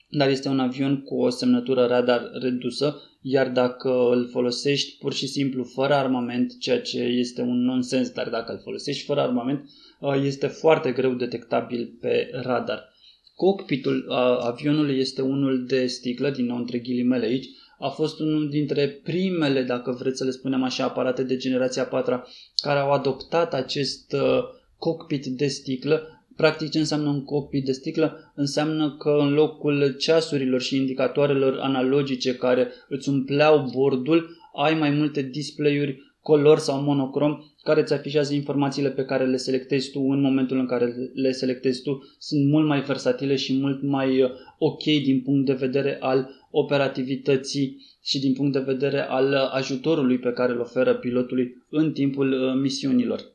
dar 0.10 0.30
este 0.30 0.48
un 0.48 0.60
avion 0.60 1.02
cu 1.02 1.16
o 1.16 1.30
semnătură 1.30 1.86
radar 1.86 2.30
redusă, 2.42 3.02
iar 3.22 3.50
dacă 3.50 3.90
îl 4.12 4.30
folosești 4.32 4.98
pur 4.98 5.14
și 5.14 5.28
simplu 5.28 5.64
fără 5.64 5.94
armament, 5.94 6.60
ceea 6.60 6.82
ce 6.82 7.00
este 7.00 7.42
un 7.42 7.64
nonsens, 7.64 8.10
dar 8.10 8.30
dacă 8.30 8.52
îl 8.52 8.60
folosești 8.64 9.06
fără 9.06 9.22
armament, 9.22 9.70
uh, 10.00 10.22
este 10.24 10.48
foarte 10.48 10.92
greu 10.92 11.14
detectabil 11.14 11.98
pe 12.02 12.30
radar. 12.32 12.94
Cockpitul 13.36 14.06
uh, 14.10 14.16
avionului 14.40 15.00
este 15.00 15.22
unul 15.22 15.66
de 15.66 15.86
sticlă, 15.86 16.30
din 16.30 16.46
nou 16.46 16.58
între 16.58 16.78
ghilimele 16.80 17.26
aici, 17.26 17.48
a 17.80 17.90
fost 17.90 18.20
unul 18.20 18.50
dintre 18.50 18.88
primele, 18.88 19.64
dacă 19.64 19.92
vreți 19.92 20.18
să 20.18 20.24
le 20.24 20.32
spunem 20.32 20.64
așa, 20.64 20.84
aparate 20.84 21.24
de 21.24 21.38
generația 21.38 21.86
4 21.86 22.24
care 22.56 22.80
au 22.80 22.92
adoptat 22.92 23.54
acest 23.54 24.14
uh, 24.14 24.44
cockpit 24.78 25.26
de 25.26 25.48
sticlă. 25.48 26.15
Practic 26.36 26.70
ce 26.70 26.80
înseamnă 26.80 27.10
un 27.10 27.24
cockpit 27.24 27.66
de 27.66 27.72
sticlă? 27.72 28.32
Înseamnă 28.36 28.96
că 29.00 29.18
în 29.20 29.34
locul 29.34 29.96
ceasurilor 29.98 30.62
și 30.62 30.76
indicatoarelor 30.76 31.58
analogice 31.60 32.36
care 32.36 32.72
îți 32.90 33.10
umpleau 33.10 33.70
bordul, 33.76 34.38
ai 34.56 34.74
mai 34.74 34.90
multe 34.90 35.22
display-uri 35.22 36.06
color 36.22 36.60
sau 36.60 36.82
monocrom 36.82 37.44
care 37.64 37.82
îți 37.82 37.94
afișează 37.94 38.34
informațiile 38.34 38.90
pe 38.90 39.06
care 39.06 39.26
le 39.26 39.38
selectezi 39.38 39.92
tu 39.92 40.00
în 40.00 40.22
momentul 40.22 40.58
în 40.58 40.66
care 40.66 40.96
le 41.14 41.32
selectezi 41.32 41.82
tu. 41.82 42.16
Sunt 42.18 42.50
mult 42.50 42.68
mai 42.68 42.82
versatile 42.82 43.36
și 43.36 43.58
mult 43.60 43.82
mai 43.82 44.22
uh, 44.22 44.30
ok 44.58 44.84
din 44.84 45.22
punct 45.22 45.46
de 45.46 45.54
vedere 45.54 45.98
al 46.00 46.30
operativității 46.52 47.86
și 48.04 48.20
din 48.20 48.34
punct 48.34 48.54
de 48.54 48.60
vedere 48.60 49.02
al 49.02 49.32
uh, 49.32 49.50
ajutorului 49.54 50.18
pe 50.18 50.32
care 50.32 50.52
îl 50.52 50.60
oferă 50.60 50.94
pilotului 50.94 51.64
în 51.70 51.92
timpul 51.92 52.32
uh, 52.32 52.62
misiunilor. 52.62 53.34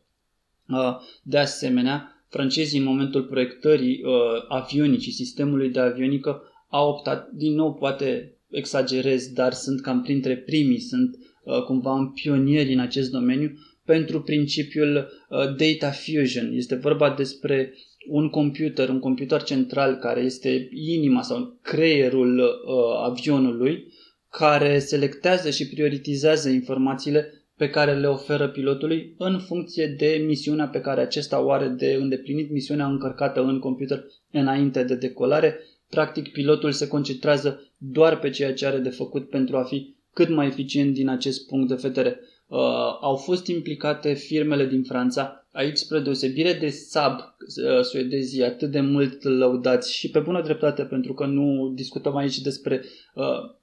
De 1.22 1.38
asemenea, 1.38 2.19
francezii 2.30 2.78
în 2.78 2.84
momentul 2.84 3.22
proiectării 3.22 4.02
avionicii, 4.48 5.12
sistemului 5.12 5.70
de 5.70 5.80
avionică, 5.80 6.42
au 6.68 6.88
optat, 6.88 7.30
din 7.30 7.54
nou 7.54 7.74
poate 7.74 8.36
exagerez, 8.50 9.32
dar 9.32 9.52
sunt 9.52 9.80
cam 9.80 10.02
printre 10.02 10.36
primii, 10.36 10.80
sunt 10.80 11.16
cumva 11.66 11.92
un 11.92 12.08
pionieri 12.10 12.72
în 12.72 12.78
acest 12.78 13.10
domeniu, 13.10 13.52
pentru 13.84 14.22
principiul 14.22 14.96
uh, 14.96 15.38
data 15.38 15.90
fusion. 15.90 16.52
Este 16.52 16.74
vorba 16.74 17.14
despre 17.14 17.74
un 18.08 18.28
computer, 18.28 18.88
un 18.88 18.98
computer 18.98 19.42
central 19.42 19.96
care 19.96 20.20
este 20.20 20.68
inima 20.72 21.22
sau 21.22 21.58
creierul 21.62 22.38
uh, 22.38 23.10
avionului, 23.10 23.86
care 24.30 24.78
selectează 24.78 25.50
și 25.50 25.68
prioritizează 25.68 26.48
informațiile 26.48 27.39
pe 27.60 27.70
care 27.70 27.94
le 27.94 28.06
oferă 28.06 28.48
pilotului 28.48 29.14
în 29.18 29.38
funcție 29.38 29.86
de 29.86 30.22
misiunea 30.26 30.66
pe 30.66 30.80
care 30.80 31.00
acesta 31.00 31.40
o 31.40 31.50
are 31.50 31.68
de 31.68 31.96
îndeplinit, 32.00 32.50
misiunea 32.50 32.86
încărcată 32.86 33.40
în 33.40 33.58
computer 33.58 34.04
înainte 34.30 34.82
de 34.82 34.94
decolare. 34.94 35.58
Practic, 35.90 36.32
pilotul 36.32 36.72
se 36.72 36.88
concentrează 36.88 37.72
doar 37.76 38.18
pe 38.18 38.30
ceea 38.30 38.54
ce 38.54 38.66
are 38.66 38.78
de 38.78 38.88
făcut 38.88 39.28
pentru 39.28 39.56
a 39.56 39.62
fi 39.62 39.94
cât 40.12 40.28
mai 40.28 40.46
eficient 40.46 40.94
din 40.94 41.08
acest 41.08 41.46
punct 41.46 41.68
de 41.68 41.74
vedere 41.74 42.20
uh, 42.46 42.58
au 43.00 43.16
fost 43.16 43.46
implicate 43.46 44.12
firmele 44.12 44.66
din 44.66 44.82
Franța, 44.82 45.46
aici 45.52 45.76
spre 45.76 45.98
deosebire 45.98 46.52
de 46.52 46.68
Saab, 46.68 47.18
uh, 47.18 47.82
suedezii 47.82 48.44
atât 48.44 48.70
de 48.70 48.80
mult 48.80 49.22
lăudați 49.22 49.94
și 49.94 50.10
pe 50.10 50.18
bună 50.18 50.42
dreptate 50.42 50.82
pentru 50.82 51.14
că 51.14 51.26
nu 51.26 51.72
discutăm 51.74 52.16
aici 52.16 52.38
despre 52.38 52.84
uh, 53.14 53.58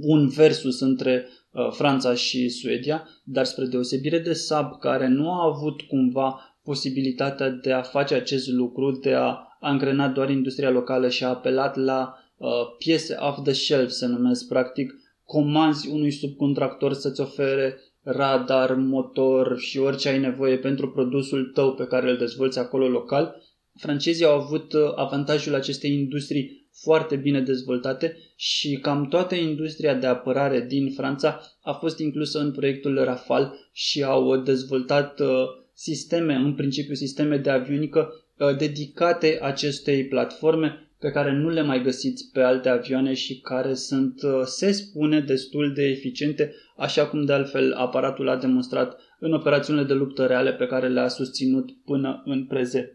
un 0.00 0.28
versus 0.28 0.80
între 0.80 1.24
uh, 1.26 1.37
Franța 1.70 2.14
și 2.14 2.48
Suedia, 2.48 3.08
dar 3.24 3.44
spre 3.44 3.64
deosebire 3.64 4.18
de 4.18 4.32
Saab 4.32 4.78
care 4.78 5.06
nu 5.06 5.32
a 5.32 5.44
avut 5.44 5.80
cumva 5.80 6.58
posibilitatea 6.62 7.50
de 7.50 7.72
a 7.72 7.82
face 7.82 8.14
acest 8.14 8.48
lucru, 8.48 8.90
de 8.90 9.12
a 9.12 9.36
angrena 9.60 10.08
doar 10.08 10.30
industria 10.30 10.70
locală 10.70 11.08
și 11.08 11.24
a 11.24 11.28
apelat 11.28 11.76
la 11.76 12.14
uh, 12.36 12.48
piese 12.78 13.16
off 13.20 13.42
the 13.42 13.52
shelf, 13.52 13.90
se 13.90 14.06
numesc 14.06 14.48
practic, 14.48 14.94
comanzi 15.24 15.88
unui 15.88 16.10
subcontractor 16.10 16.92
să-ți 16.92 17.20
ofere 17.20 17.80
radar, 18.02 18.74
motor 18.74 19.58
și 19.58 19.78
orice 19.78 20.08
ai 20.08 20.18
nevoie 20.18 20.58
pentru 20.58 20.90
produsul 20.90 21.50
tău 21.54 21.74
pe 21.74 21.84
care 21.84 22.10
îl 22.10 22.16
dezvolți 22.16 22.58
acolo 22.58 22.88
local, 22.88 23.42
francezii 23.74 24.24
au 24.24 24.40
avut 24.40 24.72
uh, 24.72 24.80
avantajul 24.94 25.54
acestei 25.54 25.92
industrii 25.92 26.57
foarte 26.80 27.16
bine 27.16 27.40
dezvoltate 27.40 28.16
și 28.36 28.78
cam 28.82 29.08
toată 29.08 29.34
industria 29.34 29.94
de 29.94 30.06
apărare 30.06 30.60
din 30.60 30.92
Franța 30.92 31.40
a 31.62 31.72
fost 31.72 31.98
inclusă 31.98 32.38
în 32.38 32.52
proiectul 32.52 33.04
Rafale 33.04 33.50
și 33.72 34.02
au 34.02 34.36
dezvoltat 34.36 35.20
uh, 35.20 35.28
sisteme, 35.72 36.34
în 36.34 36.54
principiu 36.54 36.94
sisteme 36.94 37.36
de 37.36 37.50
avionică 37.50 38.12
uh, 38.38 38.56
dedicate 38.56 39.38
acestei 39.42 40.04
platforme 40.04 40.88
pe 41.00 41.10
care 41.10 41.32
nu 41.32 41.48
le 41.48 41.62
mai 41.62 41.82
găsiți 41.82 42.30
pe 42.32 42.40
alte 42.40 42.68
avioane 42.68 43.14
și 43.14 43.40
care 43.40 43.74
sunt, 43.74 44.22
uh, 44.22 44.42
se 44.44 44.72
spune, 44.72 45.20
destul 45.20 45.72
de 45.74 45.82
eficiente, 45.82 46.54
așa 46.76 47.06
cum 47.06 47.24
de 47.24 47.32
altfel 47.32 47.72
aparatul 47.72 48.28
a 48.28 48.36
demonstrat 48.36 49.00
în 49.18 49.32
operațiunile 49.32 49.86
de 49.86 49.94
luptă 49.94 50.26
reale 50.26 50.52
pe 50.52 50.66
care 50.66 50.88
le-a 50.88 51.08
susținut 51.08 51.70
până 51.84 52.22
în 52.24 52.46
prezent. 52.46 52.92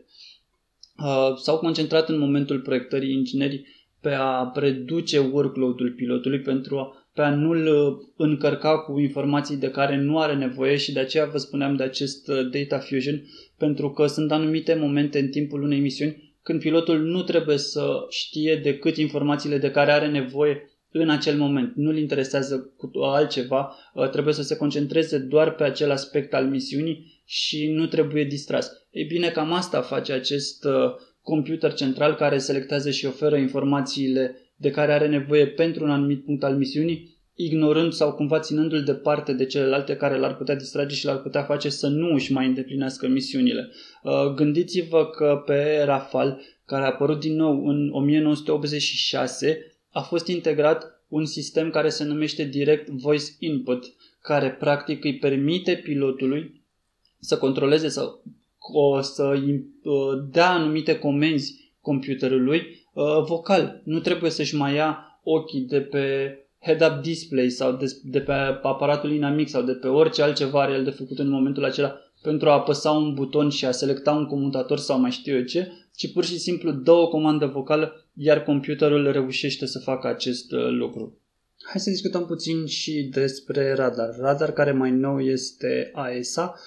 Uh, 0.97 1.37
s-au 1.37 1.57
concentrat 1.57 2.09
în 2.09 2.19
momentul 2.19 2.59
proiectării 2.59 3.13
inginerii 3.13 3.65
pe 4.03 4.09
a 4.09 4.51
reduce 4.55 5.19
workload-ul 5.19 5.91
pilotului 5.91 6.39
pentru 6.39 6.77
a, 6.77 7.07
pe 7.13 7.21
a 7.21 7.35
nu-l 7.35 7.67
uh, 7.67 8.07
încărca 8.17 8.77
cu 8.77 8.99
informații 8.99 9.57
de 9.57 9.69
care 9.69 9.97
nu 9.97 10.19
are 10.19 10.35
nevoie 10.35 10.75
și 10.77 10.93
de 10.93 10.99
aceea 10.99 11.25
vă 11.25 11.37
spuneam 11.37 11.75
de 11.75 11.83
acest 11.83 12.27
data 12.27 12.77
fusion, 12.77 13.23
pentru 13.57 13.91
că 13.91 14.07
sunt 14.07 14.31
anumite 14.31 14.73
momente 14.73 15.19
în 15.19 15.27
timpul 15.27 15.63
unei 15.63 15.79
misiuni 15.79 16.33
când 16.43 16.59
pilotul 16.59 16.99
nu 16.99 17.21
trebuie 17.21 17.57
să 17.57 18.05
știe 18.09 18.55
decât 18.55 18.97
informațiile 18.97 19.57
de 19.57 19.71
care 19.71 19.91
are 19.91 20.07
nevoie 20.07 20.67
în 20.91 21.09
acel 21.09 21.37
moment. 21.37 21.75
Nu-l 21.75 21.97
interesează 21.97 22.73
cu 22.77 22.91
altceva, 22.99 23.75
uh, 23.93 24.09
trebuie 24.09 24.33
să 24.33 24.41
se 24.41 24.55
concentreze 24.55 25.17
doar 25.17 25.55
pe 25.55 25.63
acel 25.63 25.91
aspect 25.91 26.33
al 26.33 26.45
misiunii 26.45 27.21
și 27.25 27.71
nu 27.71 27.85
trebuie 27.85 28.23
distras. 28.23 28.71
Ei 28.91 29.03
bine, 29.03 29.29
cam 29.29 29.53
asta 29.53 29.81
face 29.81 30.13
acest 30.13 30.65
uh, 30.65 30.95
computer 31.23 31.73
central 31.73 32.15
care 32.15 32.37
selectează 32.37 32.91
și 32.91 33.05
oferă 33.05 33.35
informațiile 33.35 34.37
de 34.55 34.69
care 34.69 34.93
are 34.93 35.07
nevoie 35.07 35.47
pentru 35.47 35.83
un 35.83 35.89
anumit 35.89 36.23
punct 36.23 36.43
al 36.43 36.55
misiunii 36.55 37.13
ignorând 37.35 37.93
sau 37.93 38.13
cumva 38.13 38.39
ținându-l 38.39 38.83
departe 38.83 39.33
de 39.33 39.45
celelalte 39.45 39.95
care 39.95 40.17
l-ar 40.17 40.35
putea 40.35 40.55
distrage 40.55 40.95
și 40.95 41.05
l-ar 41.05 41.21
putea 41.21 41.43
face 41.43 41.69
să 41.69 41.87
nu 41.87 42.13
își 42.13 42.31
mai 42.31 42.45
îndeplinească 42.45 43.07
misiunile. 43.07 43.71
Uh, 44.03 44.33
gândiți-vă 44.35 45.05
că 45.05 45.43
pe 45.45 45.83
Rafale, 45.85 46.41
care 46.65 46.83
a 46.83 46.87
apărut 46.87 47.19
din 47.19 47.35
nou 47.35 47.65
în 47.65 47.89
1986, 47.91 49.77
a 49.89 50.01
fost 50.01 50.27
integrat 50.27 51.03
un 51.07 51.25
sistem 51.25 51.69
care 51.69 51.89
se 51.89 52.03
numește 52.03 52.43
Direct 52.43 52.87
Voice 52.89 53.25
Input, 53.39 53.93
care 54.21 54.51
practic 54.51 55.03
îi 55.03 55.17
permite 55.17 55.75
pilotului 55.75 56.63
să 57.19 57.37
controleze, 57.37 57.89
să, 57.89 58.19
o, 58.71 59.01
să 59.01 59.23
uh, 59.23 60.23
dea 60.31 60.49
anumite 60.49 60.99
comenzi 60.99 61.71
computerului 61.81 62.87
uh, 62.93 63.23
vocal. 63.25 63.81
Nu 63.83 63.99
trebuie 63.99 64.31
să-și 64.31 64.55
mai 64.55 64.73
ia 64.73 65.19
ochii 65.23 65.61
de 65.61 65.79
pe 65.81 66.37
head-up 66.59 67.01
display 67.01 67.49
sau 67.49 67.71
de, 67.71 67.85
de 68.03 68.19
pe 68.19 68.31
aparatul 68.61 69.11
inamic 69.11 69.49
sau 69.49 69.61
de 69.61 69.71
pe 69.73 69.87
orice 69.87 70.21
altceva 70.21 70.61
are 70.61 70.73
el 70.73 70.83
de 70.83 70.89
făcut 70.89 71.19
în 71.19 71.29
momentul 71.29 71.65
acela 71.65 71.97
pentru 72.21 72.49
a 72.49 72.53
apăsa 72.53 72.91
un 72.91 73.13
buton 73.13 73.49
și 73.49 73.65
a 73.65 73.71
selecta 73.71 74.11
un 74.11 74.25
comutator 74.25 74.77
sau 74.77 74.99
mai 74.99 75.11
știu 75.11 75.35
eu 75.35 75.43
ce, 75.43 75.71
ci 75.95 76.11
pur 76.13 76.25
și 76.25 76.37
simplu 76.37 76.71
dă 76.71 76.91
o 76.91 77.07
comandă 77.07 77.45
vocală, 77.45 78.07
iar 78.13 78.43
computerul 78.43 79.11
reușește 79.11 79.65
să 79.65 79.79
facă 79.79 80.07
acest 80.07 80.51
uh, 80.51 80.67
lucru. 80.69 81.17
Hai 81.71 81.81
să 81.81 81.89
discutăm 81.89 82.25
puțin 82.25 82.65
și 82.65 83.09
despre 83.11 83.73
radar. 83.73 84.15
Radar 84.17 84.51
care 84.51 84.71
mai 84.71 84.91
nou 84.91 85.19
este 85.19 85.91
AESA, 85.93 86.53
uh, 86.55 86.61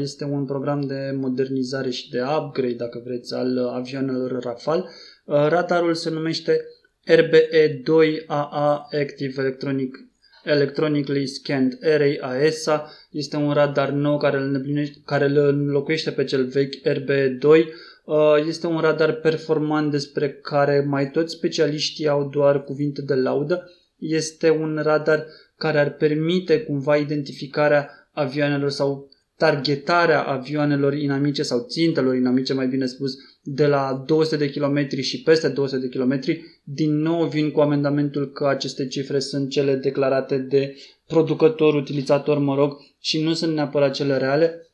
este 0.00 0.24
un 0.24 0.44
program 0.44 0.80
de 0.80 1.14
modernizare 1.16 1.90
și 1.90 2.10
de 2.10 2.20
upgrade, 2.38 2.74
dacă 2.74 3.02
vreți, 3.04 3.34
al 3.34 3.58
avioanelor 3.58 4.42
Rafale. 4.42 4.84
Uh, 5.24 5.46
radarul 5.48 5.94
se 5.94 6.10
numește 6.10 6.64
RBE-2AA 7.04 8.78
Active 9.00 9.40
Electronic, 9.40 10.08
Electronically 10.44 11.26
Scanned 11.26 11.78
Array 11.82 12.18
AESA 12.20 12.90
este 13.10 13.36
un 13.36 13.52
radar 13.52 13.90
nou 13.90 14.18
care 14.18 14.36
îl, 14.36 14.64
care 15.04 15.24
îl 15.24 15.36
înlocuiește 15.36 16.10
pe 16.10 16.24
cel 16.24 16.46
vechi 16.46 16.74
RBE-2. 16.84 17.64
Uh, 18.04 18.44
este 18.46 18.66
un 18.66 18.78
radar 18.80 19.12
performant 19.12 19.90
despre 19.90 20.32
care 20.32 20.84
mai 20.86 21.10
toți 21.10 21.34
specialiștii 21.34 22.08
au 22.08 22.28
doar 22.28 22.64
cuvinte 22.64 23.02
de 23.02 23.14
laudă. 23.14 23.70
Este 23.98 24.50
un 24.50 24.80
radar 24.82 25.26
care 25.56 25.78
ar 25.78 25.90
permite 25.90 26.62
cumva 26.62 26.96
identificarea 26.96 28.08
avioanelor 28.12 28.70
sau 28.70 29.08
targetarea 29.38 30.22
avioanelor 30.22 30.94
inamice 30.94 31.42
sau 31.42 31.66
țintelor 31.68 32.14
inamice, 32.14 32.52
mai 32.52 32.66
bine 32.66 32.86
spus, 32.86 33.14
de 33.42 33.66
la 33.66 34.04
200 34.06 34.36
de 34.36 34.50
km 34.50 35.00
și 35.00 35.22
peste 35.22 35.48
200 35.48 35.86
de 35.86 35.98
km, 35.98 36.20
din 36.62 36.96
nou 36.96 37.24
vin 37.26 37.50
cu 37.50 37.60
amendamentul 37.60 38.32
că 38.32 38.46
aceste 38.46 38.86
cifre 38.86 39.18
sunt 39.18 39.50
cele 39.50 39.74
declarate 39.74 40.38
de 40.38 40.76
producător, 41.06 41.74
utilizator, 41.74 42.38
mă 42.38 42.54
rog, 42.54 42.76
și 43.00 43.22
nu 43.22 43.32
sunt 43.32 43.54
neapărat 43.54 43.92
cele 43.92 44.16
reale, 44.16 44.67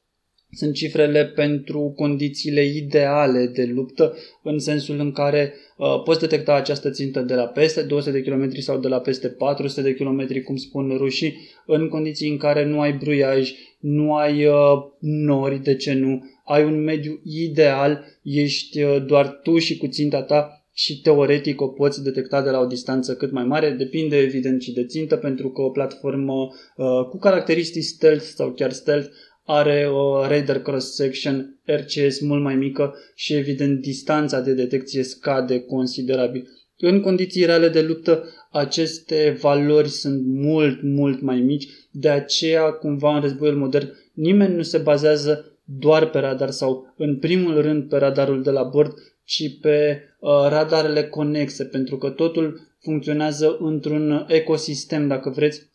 sunt 0.54 0.75
cifrele 0.75 1.25
pentru 1.25 1.92
condițiile 1.96 2.64
ideale 2.64 3.46
de 3.46 3.64
luptă, 3.75 4.16
în 4.42 4.58
sensul 4.58 4.99
în 4.99 5.12
care 5.12 5.54
uh, 5.76 6.02
poți 6.04 6.20
detecta 6.20 6.54
această 6.54 6.90
țintă 6.90 7.20
de 7.20 7.34
la 7.34 7.44
peste 7.44 7.82
200 7.82 8.20
de 8.20 8.30
km 8.30 8.61
sau 8.61 8.78
de 8.78 8.88
la 8.88 8.99
peste 9.00 9.28
400 9.28 9.82
de 9.82 9.94
km, 9.94 10.42
cum 10.42 10.56
spun 10.56 10.96
rușii, 10.96 11.37
în 11.66 11.88
condiții 11.88 12.30
în 12.30 12.37
care 12.37 12.64
nu 12.64 12.80
ai 12.80 12.92
bruiaj, 12.92 13.52
nu 13.78 14.14
ai 14.14 14.46
uh, 14.46 14.54
nori, 15.00 15.62
de 15.62 15.76
ce 15.76 15.92
nu, 15.92 16.23
ai 16.44 16.64
un 16.64 16.82
mediu 16.82 17.20
ideal, 17.25 18.04
ești 18.23 18.82
uh, 18.82 19.04
doar 19.06 19.40
tu 19.42 19.58
și 19.58 19.76
cu 19.76 19.87
ținta 19.87 20.23
ta 20.23 20.58
și 20.76 21.00
teoretic 21.00 21.61
o 21.61 21.68
poți 21.68 22.02
detecta 22.02 22.42
de 22.42 22.50
la 22.50 22.58
o 22.58 22.66
distanță 22.66 23.16
cât 23.16 23.32
mai 23.32 23.44
mare, 23.44 23.70
depinde 23.70 24.16
evident 24.16 24.62
și 24.62 24.73
de 24.73 24.84
țintă, 24.84 25.16
pentru 25.16 25.50
că 25.50 25.62
o 25.62 25.70
platformă 25.70 26.32
uh, 26.32 26.87
cu 27.08 27.18
caracteristici 27.18 27.84
stealth 27.84 28.25
sau 28.25 28.50
chiar 28.50 28.73
stealth 28.73 29.08
are 29.44 29.86
o 29.86 30.26
radar 30.26 30.62
cross-section 30.62 31.60
RCS 31.64 32.20
mult 32.20 32.42
mai 32.42 32.54
mică 32.54 32.94
și 33.14 33.34
evident 33.34 33.80
distanța 33.80 34.40
de 34.40 34.52
detecție 34.52 35.02
scade 35.02 35.60
considerabil. 35.60 36.48
În 36.78 37.00
condiții 37.00 37.44
reale 37.44 37.68
de 37.68 37.82
luptă, 37.82 38.24
aceste 38.50 39.38
valori 39.40 39.88
sunt 39.88 40.26
mult, 40.26 40.82
mult 40.82 41.20
mai 41.20 41.40
mici, 41.40 41.68
de 41.90 42.08
aceea, 42.08 42.70
cumva, 42.70 43.14
în 43.14 43.20
războiul 43.20 43.56
modern, 43.56 43.92
nimeni 44.12 44.54
nu 44.54 44.62
se 44.62 44.78
bazează 44.78 45.58
doar 45.64 46.10
pe 46.10 46.18
radar 46.18 46.50
sau, 46.50 46.94
în 46.96 47.18
primul 47.18 47.60
rând, 47.60 47.88
pe 47.88 47.96
radarul 47.96 48.42
de 48.42 48.50
la 48.50 48.62
bord, 48.62 48.92
ci 49.24 49.58
pe 49.60 50.02
uh, 50.18 50.30
radarele 50.48 51.04
conexe, 51.04 51.64
pentru 51.64 51.96
că 51.96 52.10
totul 52.10 52.60
funcționează 52.80 53.56
într-un 53.60 54.24
ecosistem, 54.28 55.08
dacă 55.08 55.30
vreți, 55.30 55.72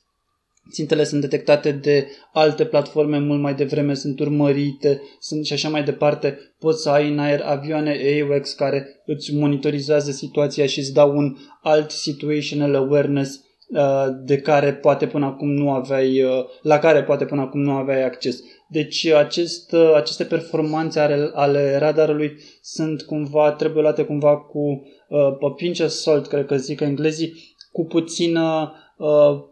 țintele 0.72 1.04
sunt 1.04 1.22
detectate 1.22 1.72
de 1.72 2.08
alte 2.34 2.66
platforme 2.66 3.20
mult 3.20 3.42
mai 3.42 3.54
devreme, 3.54 3.94
sunt 3.94 4.20
urmărite 4.20 5.02
sunt 5.20 5.46
și 5.46 5.54
așa 5.54 5.70
mai 5.70 5.84
departe. 5.84 6.38
Poți 6.60 6.82
să 6.82 6.90
ai 6.90 7.10
în 7.10 7.20
aer 7.20 7.42
avioane 7.42 8.00
AWACS 8.22 8.54
care 8.54 9.02
îți 9.06 9.36
monitorizează 9.36 10.12
situația 10.12 10.66
și 10.66 10.80
îți 10.80 10.94
dau 10.94 11.18
un 11.18 11.36
alt 11.62 11.92
situational 11.92 12.76
awareness 12.76 13.40
uh, 13.68 14.06
de 14.24 14.38
care 14.38 14.74
poate 14.74 15.08
până 15.08 15.26
acum 15.26 15.50
nu 15.50 15.72
aveai, 15.72 16.24
uh, 16.24 16.46
la 16.62 16.80
care 16.80 17.04
poate 17.04 17.26
până 17.26 17.42
acum 17.42 17.62
nu 17.62 17.72
aveai 17.72 18.04
acces. 18.04 18.40
Deci 18.70 19.06
acest, 19.06 19.72
uh, 19.72 19.94
aceste 19.96 20.24
performanțe 20.24 21.00
ale, 21.00 21.32
ale 21.34 21.78
radarului 21.78 22.38
sunt 22.62 23.02
cumva, 23.02 23.52
trebuie 23.52 23.82
luate 23.82 24.04
cumva 24.04 24.38
cu 24.38 24.60
uh, 24.60 25.38
pe 25.40 25.46
pinch 25.56 25.80
of 25.80 25.88
salt, 25.88 26.28
cred 26.28 26.46
că 26.46 26.58
zic 26.58 26.80
englezii, 26.80 27.34
cu 27.72 27.86
puțină 27.86 28.74
uh, 28.98 29.48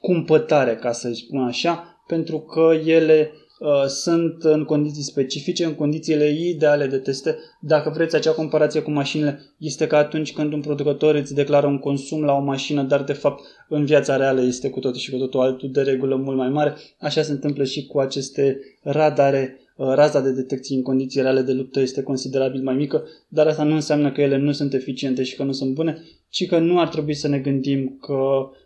cumpătare, 0.00 0.74
ca 0.74 0.92
să 0.92 1.12
spun 1.12 1.40
așa, 1.40 2.02
pentru 2.06 2.38
că 2.38 2.70
ele 2.84 3.30
uh, 3.58 3.84
sunt 3.86 4.42
în 4.42 4.64
condiții 4.64 5.02
specifice, 5.02 5.64
în 5.64 5.74
condițiile 5.74 6.28
ideale 6.28 6.86
de 6.86 6.96
teste. 6.96 7.36
Dacă 7.60 7.90
vreți 7.94 8.16
acea 8.16 8.32
comparație 8.32 8.80
cu 8.80 8.90
mașinile, 8.90 9.40
este 9.58 9.86
ca 9.86 9.96
atunci 9.96 10.32
când 10.32 10.52
un 10.52 10.60
producător 10.60 11.14
îți 11.14 11.34
declară 11.34 11.66
un 11.66 11.78
consum 11.78 12.24
la 12.24 12.32
o 12.32 12.40
mașină, 12.40 12.82
dar 12.82 13.02
de 13.02 13.12
fapt 13.12 13.42
în 13.68 13.84
viața 13.84 14.16
reală 14.16 14.42
este 14.42 14.70
cu 14.70 14.80
totul 14.80 15.00
și 15.00 15.10
cu 15.10 15.16
totul 15.16 15.40
altul 15.40 15.70
de 15.70 15.80
regulă 15.80 16.16
mult 16.16 16.36
mai 16.36 16.48
mare. 16.48 16.74
Așa 16.98 17.22
se 17.22 17.32
întâmplă 17.32 17.64
și 17.64 17.86
cu 17.86 17.98
aceste 17.98 18.60
radare 18.82 19.60
uh, 19.76 19.86
raza 19.94 20.20
de 20.20 20.32
detecție 20.32 20.76
în 20.76 20.82
condiții 20.82 21.20
reale 21.20 21.40
de 21.40 21.52
luptă 21.52 21.80
este 21.80 22.02
considerabil 22.02 22.62
mai 22.62 22.74
mică, 22.74 23.02
dar 23.28 23.46
asta 23.46 23.62
nu 23.62 23.74
înseamnă 23.74 24.12
că 24.12 24.20
ele 24.20 24.36
nu 24.36 24.52
sunt 24.52 24.74
eficiente 24.74 25.22
și 25.22 25.36
că 25.36 25.42
nu 25.42 25.52
sunt 25.52 25.74
bune, 25.74 26.02
ci 26.28 26.46
că 26.46 26.58
nu 26.58 26.80
ar 26.80 26.88
trebui 26.88 27.14
să 27.14 27.28
ne 27.28 27.38
gândim 27.38 27.98
că 28.00 28.14
Uh, 28.14 28.59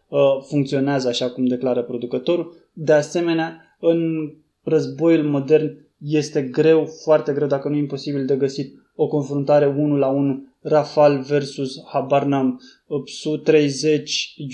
funcționează 0.47 1.09
așa 1.09 1.30
cum 1.30 1.44
declară 1.44 1.83
producătorul. 1.83 2.56
De 2.73 2.92
asemenea, 2.92 3.76
în 3.80 4.30
războiul 4.62 5.25
modern 5.25 5.78
este 5.99 6.42
greu, 6.42 6.87
foarte 7.02 7.33
greu, 7.33 7.47
dacă 7.47 7.68
nu 7.68 7.76
imposibil 7.76 8.26
de 8.26 8.37
găsit 8.37 8.75
o 8.94 9.06
confruntare 9.09 9.66
1 9.66 9.97
la 9.97 10.09
1 10.09 10.47
Rafale 10.61 11.25
versus, 11.26 11.83
habar 11.87 12.25
n-am, 12.25 12.61
Su-30, 13.04 14.02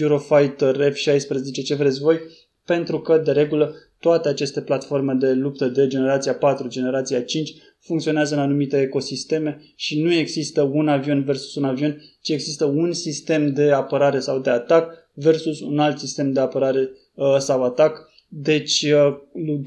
Eurofighter, 0.00 0.92
F-16, 0.92 1.64
ce 1.64 1.74
vreți 1.74 2.00
voi, 2.00 2.18
pentru 2.64 3.00
că, 3.00 3.18
de 3.24 3.32
regulă, 3.32 3.74
toate 4.00 4.28
aceste 4.28 4.60
platforme 4.60 5.12
de 5.12 5.32
luptă 5.32 5.66
de 5.66 5.86
generația 5.86 6.34
4, 6.34 6.68
generația 6.68 7.22
5 7.22 7.54
funcționează 7.78 8.34
în 8.34 8.40
anumite 8.40 8.80
ecosisteme 8.80 9.60
și 9.76 10.02
nu 10.02 10.12
există 10.12 10.62
un 10.62 10.88
avion 10.88 11.24
versus 11.24 11.54
un 11.54 11.64
avion, 11.64 12.02
ci 12.20 12.28
există 12.28 12.64
un 12.64 12.92
sistem 12.92 13.52
de 13.52 13.70
apărare 13.70 14.20
sau 14.20 14.38
de 14.38 14.50
atac 14.50 14.99
versus 15.14 15.60
un 15.60 15.78
alt 15.78 15.98
sistem 15.98 16.32
de 16.32 16.40
apărare 16.40 16.90
uh, 17.14 17.36
sau 17.38 17.64
atac. 17.64 18.08
Deci 18.28 18.82
uh, 18.82 19.16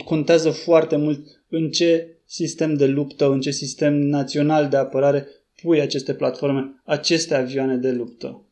contează 0.05 0.49
foarte 0.49 0.95
mult 0.95 1.43
în 1.49 1.71
ce 1.71 2.17
sistem 2.25 2.73
de 2.73 2.85
luptă, 2.85 3.31
în 3.31 3.41
ce 3.41 3.51
sistem 3.51 3.93
național 3.93 4.69
de 4.69 4.77
apărare 4.77 5.27
pui 5.61 5.81
aceste 5.81 6.13
platforme, 6.13 6.81
aceste 6.83 7.35
avioane 7.35 7.75
de 7.75 7.91
luptă. 7.91 8.45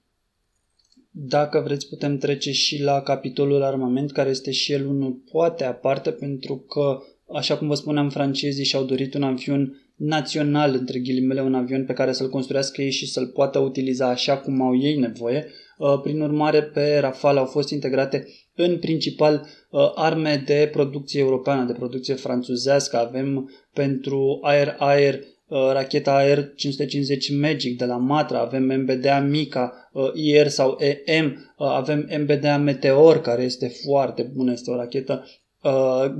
Dacă 1.12 1.62
vreți, 1.65 1.89
putem 1.89 2.18
trece 2.18 2.52
și 2.52 2.82
la 2.82 3.02
capitolul 3.02 3.63
armament, 3.63 4.12
care 4.12 4.30
este 4.30 4.52
și 4.52 4.72
el 4.72 4.88
unul 4.88 5.12
poate 5.32 5.63
aparte, 5.63 6.12
pentru 6.12 6.56
că, 6.56 7.02
așa 7.34 7.58
cum 7.58 7.68
vă 7.68 7.76
spuneam, 7.76 8.10
francezii 8.10 8.65
și-au 8.65 8.84
dorit 8.84 9.13
un 9.13 9.24
avion 9.24 9.81
național, 9.95 10.73
între 10.73 10.99
ghilimele, 10.99 11.41
un 11.41 11.54
avion 11.54 11.86
pe 11.86 11.93
care 11.93 12.12
să-l 12.12 12.30
construiască 12.30 12.82
ei 12.82 12.91
și 12.91 13.08
să-l 13.08 13.27
poată 13.27 13.60
utiliza 13.60 14.10
așa 14.10 14.38
cum 14.38 14.62
au 14.62 14.82
ei 14.82 14.95
nevoie. 14.95 15.47
Uh, 15.77 15.99
prin 16.04 16.21
urmare, 16.21 16.63
pe 16.63 16.97
Rafale 16.99 17.39
au 17.39 17.45
fost 17.45 17.69
integrate 17.69 18.27
în 18.56 18.77
principal 18.77 19.47
uh, 19.69 19.91
arme 19.95 20.43
de 20.45 20.69
producție 20.71 21.19
europeană, 21.19 21.65
de 21.65 21.73
producție 21.73 22.13
franțuzească. 22.13 22.97
Avem 22.97 23.49
pentru 23.73 24.39
air-air 24.41 25.13
uh, 25.13 25.69
racheta 25.71 26.15
Air 26.15 26.54
550 26.56 27.38
Magic 27.39 27.77
de 27.77 27.86
la 27.86 27.97
Matra, 27.97 28.39
avem 28.39 28.63
MBDA 28.63 29.19
Mica, 29.19 29.91
IR 30.13 30.47
sau 30.47 30.77
EM, 31.06 31.54
avem 31.58 32.10
MBDA 32.19 32.58
Meteor 32.58 33.21
care 33.21 33.43
este 33.43 33.67
foarte 33.86 34.32
bună, 34.36 34.51
este 34.51 34.71
o 34.71 34.75
rachetă 34.75 35.25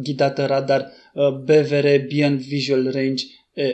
ghidată 0.01 0.45
radar 0.45 0.91
BVR 1.43 1.86
Beyond 2.07 2.39
Visual 2.39 2.91
Range 2.91 3.23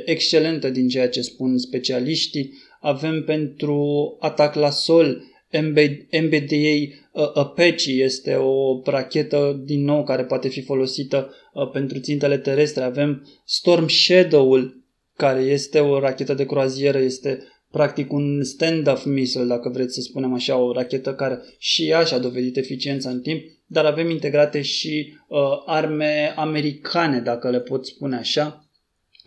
excelentă 0.06 0.70
din 0.70 0.88
ceea 0.88 1.10
ce 1.10 1.22
spun 1.22 1.58
specialiștii. 1.58 2.54
Avem 2.80 3.24
pentru 3.24 4.16
atac 4.20 4.56
la 4.56 4.70
sol 4.70 5.22
MBDA 5.52 6.78
uh, 7.12 7.32
Apache 7.34 7.92
este 7.92 8.34
o 8.34 8.82
rachetă 8.86 9.62
din 9.66 9.84
nou 9.84 10.04
care 10.04 10.24
poate 10.24 10.48
fi 10.48 10.62
folosită 10.62 11.34
uh, 11.54 11.70
pentru 11.72 12.00
țintele 12.00 12.38
terestre. 12.38 12.84
Avem 12.84 13.28
Storm 13.46 13.88
Shadow-ul 13.88 14.86
care 15.16 15.42
este 15.42 15.80
o 15.80 16.00
rachetă 16.00 16.34
de 16.34 16.46
croazieră, 16.46 16.98
este 16.98 17.44
practic 17.72 18.12
un 18.12 18.44
stand-off 18.44 19.06
missile, 19.06 19.44
dacă 19.44 19.70
vreți 19.70 19.94
să 19.94 20.02
spunem 20.02 20.34
așa, 20.34 20.58
o 20.58 20.72
rachetă 20.72 21.14
care 21.14 21.40
și 21.58 21.90
ea 21.90 22.04
și-a 22.04 22.20
dovedit 22.20 22.58
eficiența 22.58 23.10
în 23.10 23.22
timp, 23.22 23.42
dar 23.66 23.86
avem 23.86 24.10
integrate 24.10 24.62
și 24.62 25.14
uh, 25.28 25.40
arme 25.66 26.34
americane, 26.36 27.20
dacă 27.20 27.50
le 27.50 27.60
pot 27.60 27.86
spune 27.86 28.16
așa. 28.16 28.67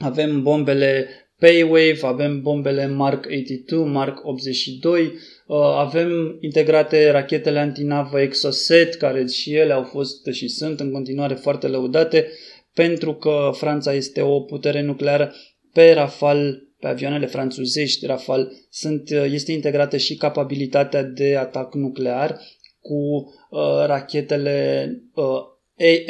Avem 0.01 0.43
bombele 0.43 1.09
Paywave, 1.39 1.99
avem 2.03 2.43
bombele 2.43 2.87
Mark 2.87 3.27
82, 3.27 3.85
Mark 3.85 4.25
82, 4.25 5.03
uh, 5.03 5.57
avem 5.57 6.37
integrate 6.41 7.11
rachetele 7.11 7.59
antinavă 7.59 8.21
Exocet, 8.21 8.95
care 8.95 9.27
și 9.27 9.55
ele 9.55 9.73
au 9.73 9.83
fost 9.83 10.27
și 10.27 10.49
sunt 10.49 10.81
în 10.81 10.91
continuare 10.91 11.35
foarte 11.35 11.67
lăudate, 11.67 12.27
pentru 12.75 13.15
că 13.15 13.51
Franța 13.55 13.93
este 13.93 14.21
o 14.21 14.41
putere 14.41 14.83
nucleară 14.83 15.35
pe 15.73 15.93
Rafale, 15.93 16.63
pe 16.79 16.87
avioanele 16.87 17.27
franțuzești 17.27 18.07
Rafale, 18.07 18.49
sunt, 18.71 19.11
uh, 19.11 19.25
este 19.33 19.53
integrată 19.53 19.97
și 19.97 20.17
capabilitatea 20.17 21.03
de 21.03 21.37
atac 21.37 21.75
nuclear 21.75 22.41
cu 22.81 22.95
uh, 23.51 23.85
rachetele 23.87 24.89
uh, 25.15 25.41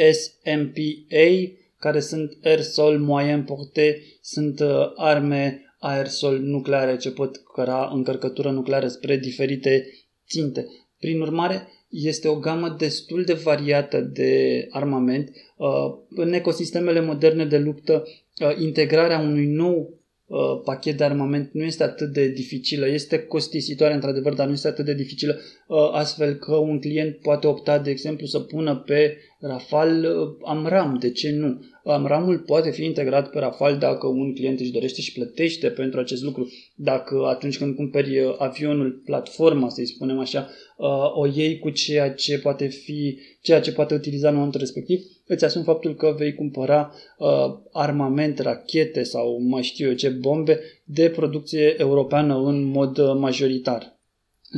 ASMPA, 0.09 1.60
care 1.81 1.99
sunt 1.99 2.37
air-sol 2.43 2.99
moyen 2.99 3.43
porté, 3.43 4.01
sunt 4.21 4.59
uh, 4.59 4.91
arme 4.95 5.61
aer-sol 5.79 6.39
nucleare 6.39 6.97
ce 6.97 7.11
pot 7.11 7.37
căra 7.37 7.89
încărcătură 7.93 8.51
nucleară 8.51 8.87
spre 8.87 9.17
diferite 9.17 9.85
ținte. 10.27 10.65
Prin 10.99 11.21
urmare, 11.21 11.67
este 11.89 12.27
o 12.27 12.39
gamă 12.39 12.75
destul 12.77 13.23
de 13.23 13.33
variată 13.33 13.99
de 13.99 14.67
armament. 14.69 15.29
Uh, 15.57 15.67
în 16.09 16.33
ecosistemele 16.33 17.01
moderne 17.01 17.45
de 17.45 17.57
luptă, 17.57 18.03
uh, 18.41 18.57
integrarea 18.59 19.19
unui 19.19 19.45
nou 19.45 20.00
Uh, 20.31 20.61
pachet 20.63 20.97
de 20.97 21.03
armament 21.03 21.49
nu 21.53 21.63
este 21.63 21.83
atât 21.83 22.13
de 22.13 22.27
dificilă, 22.27 22.87
este 22.87 23.19
costisitoare 23.19 23.93
într-adevăr, 23.93 24.33
dar 24.33 24.47
nu 24.47 24.53
este 24.53 24.67
atât 24.67 24.85
de 24.85 24.93
dificilă, 24.93 25.39
uh, 25.67 25.89
astfel 25.91 26.33
că 26.33 26.55
un 26.55 26.79
client 26.79 27.15
poate 27.15 27.47
opta, 27.47 27.79
de 27.79 27.89
exemplu, 27.89 28.25
să 28.25 28.39
pună 28.39 28.75
pe 28.75 29.17
Rafal 29.39 30.03
uh, 30.03 30.37
Amram, 30.43 30.97
de 30.99 31.11
ce 31.11 31.31
nu? 31.31 31.65
Amramul 31.83 32.39
poate 32.39 32.71
fi 32.71 32.83
integrat 32.83 33.29
pe 33.29 33.39
Rafal 33.39 33.77
dacă 33.77 34.07
un 34.07 34.33
client 34.33 34.59
își 34.59 34.71
dorește 34.71 35.01
și 35.01 35.13
plătește 35.13 35.69
pentru 35.69 35.99
acest 35.99 36.23
lucru. 36.23 36.51
Dacă 36.75 37.25
atunci 37.25 37.57
când 37.57 37.75
cumperi 37.75 38.35
avionul, 38.37 39.01
platforma, 39.05 39.69
să-i 39.69 39.85
spunem 39.85 40.19
așa, 40.19 40.49
o 41.13 41.27
iei 41.27 41.59
cu 41.59 41.69
ceea 41.69 42.11
ce 42.11 42.39
poate 42.39 42.67
fi, 42.67 43.17
ceea 43.41 43.61
ce 43.61 43.71
poate 43.71 43.93
utiliza 43.93 44.29
în 44.29 44.35
momentul 44.35 44.59
respectiv, 44.59 44.99
îți 45.33 45.45
asumi 45.45 45.63
faptul 45.63 45.95
că 45.95 46.15
vei 46.17 46.33
cumpăra 46.33 46.93
uh, 47.17 47.27
armament, 47.71 48.39
rachete 48.39 49.03
sau 49.03 49.41
mai 49.41 49.63
știu 49.63 49.87
eu 49.87 49.93
ce 49.93 50.09
bombe 50.09 50.59
de 50.83 51.09
producție 51.09 51.75
europeană 51.77 52.35
în 52.35 52.63
mod 52.63 52.97
uh, 52.97 53.15
majoritar. 53.19 53.99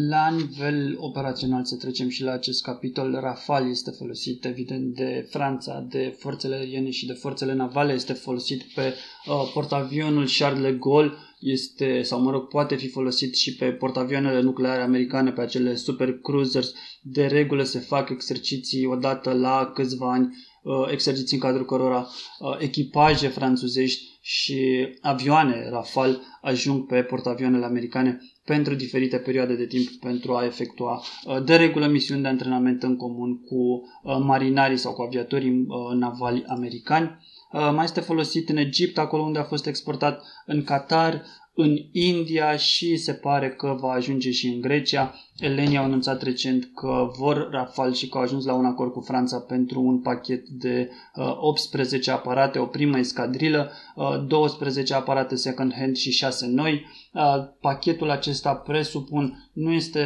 La 0.10 0.30
nivel 0.30 0.96
operațional, 0.98 1.64
să 1.64 1.76
trecem 1.76 2.10
și 2.10 2.24
la 2.24 2.32
acest 2.32 2.64
capitol, 2.64 3.18
Rafale 3.22 3.70
este 3.70 3.92
folosit 3.92 4.46
evident 4.46 4.96
de 4.96 5.28
Franța, 5.30 5.86
de 5.90 6.16
forțele 6.18 6.56
aeriene 6.56 6.90
și 6.90 7.06
de 7.06 7.14
forțele 7.14 7.54
navale, 7.54 7.94
este 7.94 8.14
folosit 8.14 8.64
pe 8.76 8.82
uh, 9.26 9.52
portavionul 9.54 10.28
Charles 10.38 10.62
de 10.62 10.78
Gaulle, 10.80 11.14
este, 11.44 12.02
sau 12.02 12.22
mă 12.22 12.32
rog, 12.32 12.48
poate 12.48 12.76
fi 12.76 12.88
folosit 12.88 13.36
și 13.36 13.56
pe 13.56 13.66
portavioanele 13.66 14.42
nucleare 14.42 14.82
americane, 14.82 15.32
pe 15.32 15.42
acele 15.42 15.76
super 15.76 16.14
cruisers. 16.14 16.74
De 17.02 17.26
regulă 17.26 17.64
se 17.64 17.80
fac 17.80 18.10
exerciții 18.10 18.86
odată 18.86 19.34
la 19.34 19.72
câțiva 19.74 20.12
ani, 20.12 20.36
uh, 20.64 20.92
exerciții 20.92 21.38
în 21.38 21.44
cadrul 21.44 21.66
cărora 21.66 22.08
uh, 22.40 22.56
echipaje 22.60 23.28
franțuzești 23.28 24.12
și 24.22 24.88
avioane 25.02 25.70
Rafale 25.70 26.20
ajung 26.42 26.86
pe 26.86 27.02
portavioanele 27.02 27.66
americane 27.66 28.20
pentru 28.46 28.74
diferite 28.76 29.18
perioade 29.18 29.56
de 29.56 29.66
timp 29.66 29.88
pentru 30.00 30.34
a 30.34 30.46
efectua 30.46 31.02
uh, 31.26 31.44
de 31.44 31.56
regulă 31.56 31.88
misiuni 31.88 32.22
de 32.22 32.28
antrenament 32.28 32.84
în 32.84 32.96
comun 32.96 33.42
cu 33.42 33.82
marinarii 34.04 34.78
sau 34.78 34.94
cu 34.94 35.02
aviatorii 35.02 35.66
navali 35.94 36.44
americani. 36.48 37.18
Mai 37.54 37.84
este 37.84 38.00
folosit 38.00 38.50
în 38.50 38.58
Egipt, 38.58 38.98
acolo 38.98 39.24
unde 39.24 39.40
a 39.40 39.44
fost 39.44 39.66
exportat 39.66 40.24
în 40.46 40.64
Qatar, 40.64 41.24
în 41.56 41.78
India 41.92 42.56
și 42.56 42.98
se 42.98 43.14
pare 43.14 43.50
că 43.50 43.78
va 43.80 43.92
ajunge 43.92 44.32
și 44.32 44.48
în 44.48 44.62
Grecia. 44.62 45.14
Elenii 45.38 45.78
au 45.78 45.84
anunțat 45.84 46.22
recent 46.22 46.70
că 46.76 47.12
vor 47.18 47.50
Rafal 47.52 47.94
și 47.94 48.10
că 48.10 48.18
au 48.18 48.24
ajuns 48.24 48.46
la 48.46 48.54
un 48.54 48.66
acord 48.66 48.92
cu 48.92 49.00
Franța 49.00 49.40
pentru 49.40 49.82
un 49.82 50.02
pachet 50.02 50.48
de 50.48 50.90
uh, 51.16 51.38
18 51.40 52.12
aparate, 52.12 52.60
o 52.60 52.66
primă 52.66 52.98
escadrilă, 52.98 53.72
uh, 53.96 54.26
12 54.28 54.94
aparate 54.94 55.36
second-hand 55.36 55.96
și 55.96 56.12
6 56.12 56.48
noi. 56.48 56.86
Uh, 57.14 57.44
pachetul 57.62 58.10
acesta 58.10 58.56
presupun 58.56 59.50
nu 59.54 59.72
este 59.72 60.02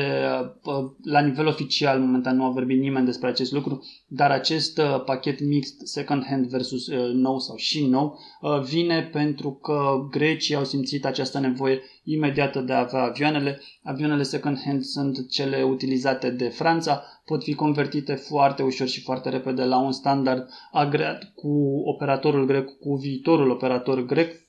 uh, 0.64 0.92
la 1.04 1.20
nivel 1.20 1.48
oficial, 1.48 2.00
momentan 2.00 2.36
nu 2.36 2.44
a 2.44 2.50
vorbit 2.50 2.80
nimeni 2.80 3.06
despre 3.06 3.28
acest 3.28 3.52
lucru, 3.52 3.84
dar 4.08 4.32
acest 4.32 4.78
uh, 4.78 5.04
pachet 5.06 5.40
mixt 5.40 5.88
second-hand 5.88 6.48
versus 6.48 6.88
uh, 6.88 7.14
nou 7.14 7.40
sau 7.40 7.56
și 7.56 7.86
nou 7.86 8.20
uh, 8.42 8.62
vine 8.62 9.10
pentru 9.12 9.52
că 9.52 10.08
grecii 10.10 10.56
au 10.56 10.64
simțit 10.64 11.06
această 11.06 11.40
nevoie 11.40 11.82
imediată 12.04 12.60
de 12.60 12.74
a 12.74 12.80
avea 12.80 13.02
avioanele. 13.02 13.62
Avioanele 13.84 14.24
second-hand 14.24 14.82
sunt 14.84 15.30
cele 15.30 15.64
utilizate 15.64 16.30
de 16.30 16.48
Franța, 16.48 17.04
pot 17.26 17.44
fi 17.44 17.54
convertite 17.54 18.14
foarte 18.14 18.64
ușor 18.64 18.88
și 18.88 19.02
foarte 19.02 19.30
repede 19.30 19.64
la 19.64 19.80
un 19.80 19.92
standard 19.92 20.50
agreat 20.72 21.32
cu 21.36 21.82
operatorul 21.86 22.46
grec, 22.46 22.70
cu 22.80 22.96
viitorul 22.96 23.50
operator 23.50 24.06
grec 24.06 24.32
uh, 24.32 24.47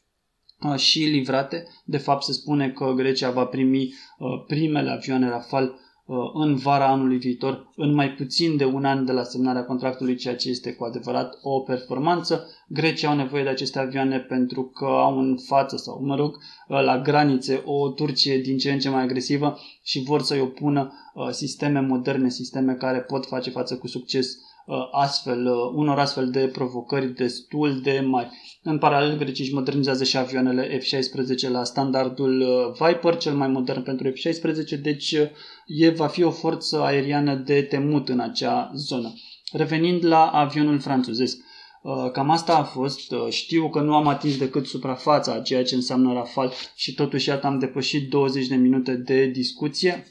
și 0.77 0.99
livrate. 0.99 1.67
De 1.85 1.99
fapt, 1.99 2.23
se 2.23 2.33
spune 2.33 2.71
că 2.71 2.93
Grecia 2.97 3.31
va 3.31 3.45
primi 3.45 3.83
uh, 3.83 4.45
primele 4.47 4.91
avioane 4.91 5.29
Rafale 5.29 5.73
Uh, 6.09 6.31
în 6.35 6.57
vara 6.57 6.87
anului 6.87 7.19
viitor, 7.19 7.73
în 7.77 7.95
mai 7.95 8.11
puțin 8.11 8.57
de 8.57 8.65
un 8.65 8.85
an 8.85 9.05
de 9.05 9.13
la 9.13 9.23
semnarea 9.23 9.65
contractului, 9.65 10.17
ceea 10.17 10.37
ce 10.37 10.49
este 10.49 10.73
cu 10.73 10.85
adevărat 10.85 11.39
o 11.43 11.61
performanță. 11.61 12.47
Grecia 12.69 13.09
au 13.09 13.17
nevoie 13.17 13.43
de 13.43 13.49
aceste 13.49 13.79
avioane 13.79 14.19
pentru 14.19 14.63
că 14.63 14.85
au 14.85 15.19
în 15.19 15.37
față 15.47 15.77
sau, 15.77 16.05
mă 16.05 16.17
rog, 16.17 16.37
uh, 16.37 16.83
la 16.83 17.01
granițe 17.01 17.63
o 17.65 17.89
Turcie 17.89 18.39
din 18.39 18.59
ce 18.59 18.73
în 18.73 18.79
ce 18.79 18.89
mai 18.89 19.03
agresivă 19.03 19.59
și 19.83 20.03
vor 20.03 20.23
să-i 20.23 20.41
opună 20.41 20.93
uh, 21.15 21.29
sisteme 21.31 21.81
moderne, 21.81 22.29
sisteme 22.29 22.75
care 22.75 23.01
pot 23.01 23.27
face 23.27 23.51
față 23.51 23.77
cu 23.77 23.87
succes 23.87 24.37
astfel, 24.91 25.47
unor 25.75 25.99
astfel 25.99 26.31
de 26.31 26.51
provocări 26.53 27.15
destul 27.15 27.81
de 27.81 28.05
mari. 28.07 28.31
În 28.63 28.79
paralel, 28.79 29.19
grecii 29.19 29.45
își 29.45 29.55
modernizează 29.55 30.05
și 30.05 30.17
avioanele 30.17 30.79
F-16 30.79 31.51
la 31.51 31.65
standardul 31.65 32.45
Viper, 32.79 33.17
cel 33.17 33.35
mai 33.35 33.49
modern 33.49 33.83
pentru 33.83 34.09
F-16, 34.09 34.81
deci 34.83 35.17
e, 35.67 35.89
va 35.89 36.07
fi 36.07 36.23
o 36.23 36.31
forță 36.31 36.83
aeriană 36.83 37.35
de 37.35 37.63
temut 37.63 38.09
în 38.09 38.21
acea 38.21 38.71
zonă. 38.75 39.13
Revenind 39.53 40.05
la 40.05 40.27
avionul 40.27 40.79
franțuzesc, 40.79 41.37
uh, 41.83 42.11
Cam 42.13 42.31
asta 42.31 42.57
a 42.57 42.63
fost. 42.63 43.13
Uh, 43.13 43.29
știu 43.29 43.71
că 43.71 43.81
nu 43.81 43.95
am 43.95 44.07
atins 44.07 44.39
decât 44.39 44.67
suprafața 44.67 45.33
a 45.33 45.41
ceea 45.41 45.65
ce 45.65 45.75
înseamnă 45.75 46.13
Rafal 46.13 46.53
și 46.75 46.95
totuși 46.95 47.29
iată 47.29 47.47
am 47.47 47.59
depășit 47.59 48.11
20 48.11 48.47
de 48.47 48.55
minute 48.55 48.95
de 48.95 49.27
discuție. 49.27 50.07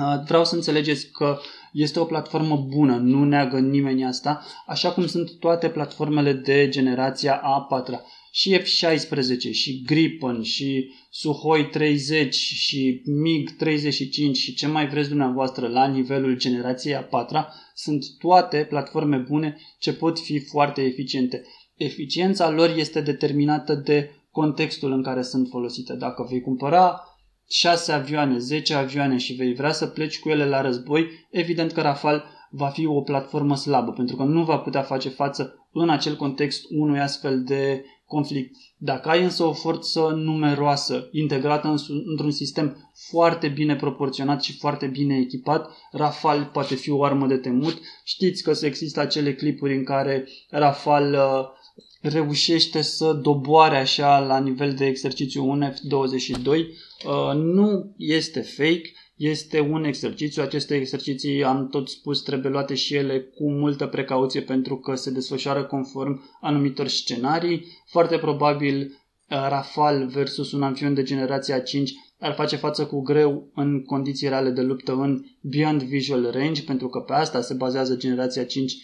Uh, 0.00 0.22
vreau 0.26 0.44
să 0.44 0.54
înțelegeți 0.54 1.10
că 1.10 1.38
este 1.74 2.00
o 2.00 2.04
platformă 2.04 2.66
bună, 2.68 2.96
nu 2.96 3.24
neagă 3.24 3.58
nimeni 3.58 4.04
asta, 4.04 4.44
așa 4.66 4.92
cum 4.92 5.06
sunt 5.06 5.38
toate 5.38 5.68
platformele 5.68 6.32
de 6.32 6.68
generația 6.68 7.36
a 7.36 7.60
patra 7.60 8.00
și 8.32 8.58
F-16 8.58 9.50
și 9.50 9.82
Gripen 9.86 10.42
și 10.42 10.92
Suhoi 11.10 11.66
30 11.66 12.34
și 12.34 13.02
MiG-35 13.02 14.32
și 14.32 14.54
ce 14.54 14.66
mai 14.66 14.88
vreți 14.88 15.08
dumneavoastră 15.08 15.68
la 15.68 15.86
nivelul 15.86 16.36
generației 16.36 16.94
a 16.94 17.02
patra 17.02 17.52
sunt 17.74 18.04
toate 18.18 18.66
platforme 18.68 19.16
bune 19.16 19.56
ce 19.78 19.92
pot 19.92 20.18
fi 20.18 20.38
foarte 20.38 20.82
eficiente. 20.82 21.42
Eficiența 21.76 22.50
lor 22.50 22.74
este 22.76 23.00
determinată 23.00 23.74
de 23.74 24.10
contextul 24.30 24.92
în 24.92 25.02
care 25.02 25.22
sunt 25.22 25.48
folosite. 25.48 25.94
Dacă 25.94 26.26
vei 26.30 26.40
cumpăra 26.40 27.13
6 27.48 27.92
avioane, 27.92 28.38
10 28.38 28.74
avioane 28.74 29.16
și 29.16 29.32
vei 29.32 29.54
vrea 29.54 29.72
să 29.72 29.86
pleci 29.86 30.20
cu 30.20 30.28
ele 30.28 30.46
la 30.46 30.60
război, 30.60 31.08
evident 31.30 31.72
că 31.72 31.80
Rafale 31.80 32.22
va 32.50 32.68
fi 32.68 32.86
o 32.86 33.00
platformă 33.00 33.56
slabă, 33.56 33.92
pentru 33.92 34.16
că 34.16 34.22
nu 34.22 34.44
va 34.44 34.58
putea 34.58 34.82
face 34.82 35.08
față 35.08 35.68
în 35.72 35.90
acel 35.90 36.16
context 36.16 36.64
unui 36.70 37.00
astfel 37.00 37.42
de 37.42 37.84
conflict. 38.06 38.54
Dacă 38.76 39.08
ai 39.08 39.22
însă 39.22 39.42
o 39.42 39.52
forță 39.52 40.00
numeroasă, 40.00 41.08
integrată 41.12 41.74
într-un 42.06 42.30
sistem 42.30 42.92
foarte 43.08 43.48
bine 43.48 43.76
proporționat 43.76 44.42
și 44.42 44.56
foarte 44.56 44.86
bine 44.86 45.16
echipat, 45.16 45.70
Rafal 45.92 46.50
poate 46.52 46.74
fi 46.74 46.90
o 46.90 47.04
armă 47.04 47.26
de 47.26 47.36
temut. 47.36 47.80
Știți 48.04 48.42
că 48.42 48.52
există 48.62 49.00
acele 49.00 49.34
clipuri 49.34 49.76
în 49.76 49.84
care 49.84 50.28
Rafal 50.50 51.12
uh, 51.12 51.62
reușește 52.00 52.82
să 52.82 53.12
doboare 53.12 53.76
așa 53.76 54.18
la 54.18 54.38
nivel 54.38 54.74
de 54.74 54.86
exercițiu 54.86 55.48
un 55.48 55.72
F-22. 55.72 56.46
Uh, 56.46 57.34
nu 57.34 57.94
este 57.96 58.40
fake, 58.40 58.92
este 59.16 59.60
un 59.60 59.84
exercițiu. 59.84 60.42
Aceste 60.42 60.74
exerciții, 60.74 61.44
am 61.44 61.68
tot 61.68 61.88
spus, 61.88 62.22
trebuie 62.22 62.50
luate 62.50 62.74
și 62.74 62.94
ele 62.94 63.20
cu 63.20 63.50
multă 63.50 63.86
precauție 63.86 64.40
pentru 64.40 64.78
că 64.78 64.94
se 64.94 65.10
desfășoară 65.10 65.64
conform 65.64 66.22
anumitor 66.40 66.88
scenarii. 66.88 67.66
Foarte 67.86 68.18
probabil 68.18 68.80
uh, 68.80 69.46
Rafale 69.48 70.04
versus 70.04 70.52
un 70.52 70.62
avion 70.62 70.94
de 70.94 71.02
generația 71.02 71.60
5 71.60 71.92
ar 72.18 72.34
face 72.34 72.56
față 72.56 72.86
cu 72.86 73.02
greu 73.02 73.50
în 73.54 73.82
condiții 73.82 74.28
reale 74.28 74.50
de 74.50 74.60
luptă 74.60 74.92
în 74.92 75.24
Beyond 75.40 75.82
Visual 75.82 76.30
Range, 76.30 76.62
pentru 76.62 76.88
că 76.88 76.98
pe 76.98 77.12
asta 77.12 77.40
se 77.40 77.54
bazează 77.54 77.96
generația 77.96 78.44
5 78.44 78.72
uh, 78.72 78.78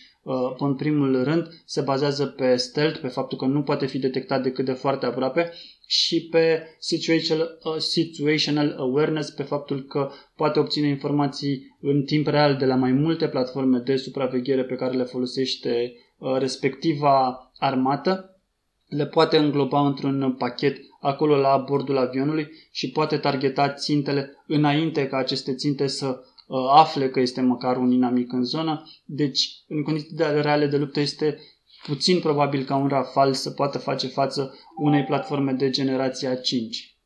în 0.59 0.75
primul 0.75 1.25
rând, 1.25 1.49
se 1.65 1.81
bazează 1.81 2.27
pe 2.27 2.57
stealth, 2.57 2.99
pe 3.01 3.09
faptul 3.09 3.39
că 3.39 3.45
nu 3.45 3.63
poate 3.63 3.87
fi 3.87 3.99
detectat 3.99 4.43
decât 4.43 4.65
de 4.65 4.73
foarte 4.73 5.07
aproape 5.07 5.53
și 5.87 6.29
pe 6.29 6.63
situational, 6.79 7.59
uh, 7.65 7.77
situational 7.77 8.75
awareness, 8.79 9.31
pe 9.31 9.43
faptul 9.43 9.83
că 9.83 10.11
poate 10.37 10.59
obține 10.59 10.89
informații 10.89 11.77
în 11.81 12.03
timp 12.03 12.27
real 12.27 12.57
de 12.57 12.65
la 12.65 12.75
mai 12.75 12.93
multe 12.93 13.29
platforme 13.29 13.79
de 13.79 13.97
supraveghere 13.97 14.65
pe 14.65 14.75
care 14.75 14.97
le 14.97 15.05
folosește 15.05 15.93
uh, 16.19 16.37
respectiva 16.39 17.51
armată, 17.59 18.41
le 18.87 19.07
poate 19.07 19.37
îngloba 19.37 19.87
într-un 19.87 20.35
pachet 20.39 20.77
acolo 21.01 21.37
la 21.37 21.65
bordul 21.69 21.97
avionului 21.97 22.49
și 22.71 22.91
poate 22.91 23.17
targeta 23.17 23.73
țintele 23.73 24.43
înainte 24.47 25.07
ca 25.07 25.17
aceste 25.17 25.55
ținte 25.55 25.87
să 25.87 26.07
uh, 26.07 26.30
afle 26.71 27.11
că 27.11 27.21
este 27.21 27.41
măcar 27.41 27.77
un 27.77 27.91
inamic 27.91 28.33
în 28.33 28.45
zonă. 28.45 28.83
Deci, 29.05 29.65
în 29.69 29.83
condiții 29.83 30.17
reale 30.17 30.67
de 30.67 30.77
luptă 30.77 31.01
este 31.01 31.39
puțin 31.87 32.21
probabil 32.21 32.65
ca 32.65 32.77
un 32.77 32.89
Rafale 32.89 33.33
să 33.33 33.51
poată 33.51 33.79
face 33.79 34.07
față 34.07 34.55
unei 34.77 35.05
platforme 35.05 35.53
de 35.53 35.71
generația 35.71 36.35
5. 36.35 37.00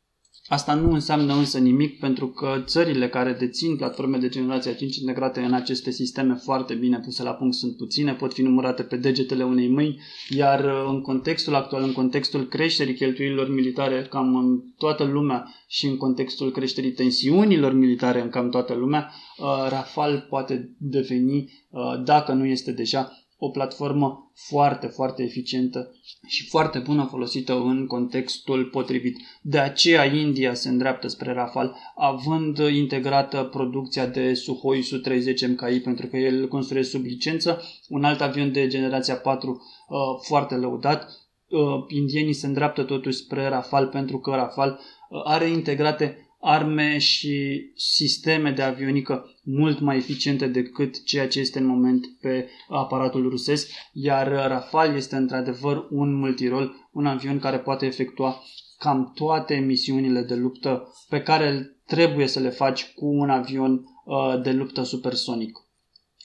Asta 0.48 0.74
nu 0.74 0.92
înseamnă 0.92 1.34
însă 1.34 1.58
nimic 1.58 1.98
pentru 1.98 2.28
că 2.28 2.62
țările 2.64 3.08
care 3.08 3.32
dețin 3.32 3.76
platforme 3.76 4.18
de 4.18 4.28
generația 4.28 4.74
5 4.74 4.96
integrate 4.96 5.40
în 5.40 5.52
aceste 5.52 5.90
sisteme 5.90 6.34
foarte 6.34 6.74
bine 6.74 6.98
puse 6.98 7.22
la 7.22 7.32
punct 7.32 7.54
sunt 7.54 7.76
puține, 7.76 8.14
pot 8.14 8.32
fi 8.32 8.42
numărate 8.42 8.82
pe 8.82 8.96
degetele 8.96 9.44
unei 9.44 9.68
mâini, 9.68 10.00
iar 10.28 10.64
uh, 10.64 10.84
în 10.88 11.00
contextul 11.00 11.54
actual, 11.54 11.82
în 11.82 11.92
contextul 11.92 12.46
creșterii 12.46 12.94
cheltuielilor 12.94 13.48
militare 13.48 14.06
cam 14.10 14.36
în 14.36 14.60
toată 14.76 15.04
lumea 15.04 15.54
și 15.68 15.86
în 15.86 15.96
contextul 15.96 16.50
creșterii 16.50 16.92
tensiunilor 16.92 17.72
militare 17.72 18.20
în 18.20 18.28
cam 18.28 18.50
toată 18.50 18.74
lumea, 18.74 19.12
uh, 19.38 19.66
Rafale 19.68 20.18
poate 20.18 20.74
deveni, 20.78 21.52
uh, 21.70 22.02
dacă 22.04 22.32
nu 22.32 22.46
este 22.46 22.72
deja, 22.72 23.23
o 23.38 23.50
platformă 23.50 24.32
foarte, 24.34 24.86
foarte 24.86 25.22
eficientă 25.22 25.92
și 26.26 26.48
foarte 26.48 26.78
bună 26.78 27.06
folosită 27.10 27.52
în 27.52 27.86
contextul 27.86 28.64
potrivit. 28.64 29.16
De 29.42 29.58
aceea 29.58 30.04
India 30.04 30.54
se 30.54 30.68
îndreaptă 30.68 31.08
spre 31.08 31.32
Rafale, 31.32 31.72
având 31.96 32.58
integrată 32.58 33.42
producția 33.42 34.06
de 34.06 34.34
Suhoi 34.34 34.82
Su-30 34.82 35.48
MKI, 35.48 35.80
pentru 35.80 36.06
că 36.06 36.16
el 36.16 36.48
construiește 36.48 36.96
sub 36.96 37.04
licență, 37.04 37.62
un 37.88 38.04
alt 38.04 38.20
avion 38.20 38.52
de 38.52 38.66
generația 38.66 39.16
4 39.16 39.50
uh, 39.50 39.96
foarte 40.26 40.54
lăudat. 40.54 41.08
Uh, 41.48 41.84
indienii 41.88 42.32
se 42.32 42.46
îndreaptă 42.46 42.82
totuși 42.82 43.16
spre 43.16 43.48
Rafale 43.48 43.86
pentru 43.86 44.18
că 44.18 44.30
Rafale 44.30 44.70
uh, 44.70 45.20
are 45.24 45.48
integrate 45.48 46.23
arme 46.46 46.98
și 46.98 47.66
sisteme 47.76 48.50
de 48.50 48.62
avionică 48.62 49.34
mult 49.42 49.80
mai 49.80 49.96
eficiente 49.96 50.46
decât 50.46 51.04
ceea 51.04 51.28
ce 51.28 51.40
este 51.40 51.58
în 51.58 51.66
moment 51.66 52.06
pe 52.20 52.48
aparatul 52.68 53.28
rusesc, 53.28 53.70
iar 53.92 54.28
Rafale 54.28 54.96
este 54.96 55.16
într-adevăr 55.16 55.86
un 55.90 56.14
multirol, 56.14 56.88
un 56.92 57.06
avion 57.06 57.38
care 57.38 57.58
poate 57.58 57.86
efectua 57.86 58.42
cam 58.78 59.12
toate 59.14 59.54
misiunile 59.54 60.22
de 60.22 60.34
luptă 60.34 60.92
pe 61.08 61.22
care 61.22 61.76
trebuie 61.86 62.26
să 62.26 62.40
le 62.40 62.48
faci 62.48 62.92
cu 62.94 63.06
un 63.06 63.30
avion 63.30 63.72
uh, 64.04 64.42
de 64.42 64.52
luptă 64.52 64.82
supersonic. 64.82 65.58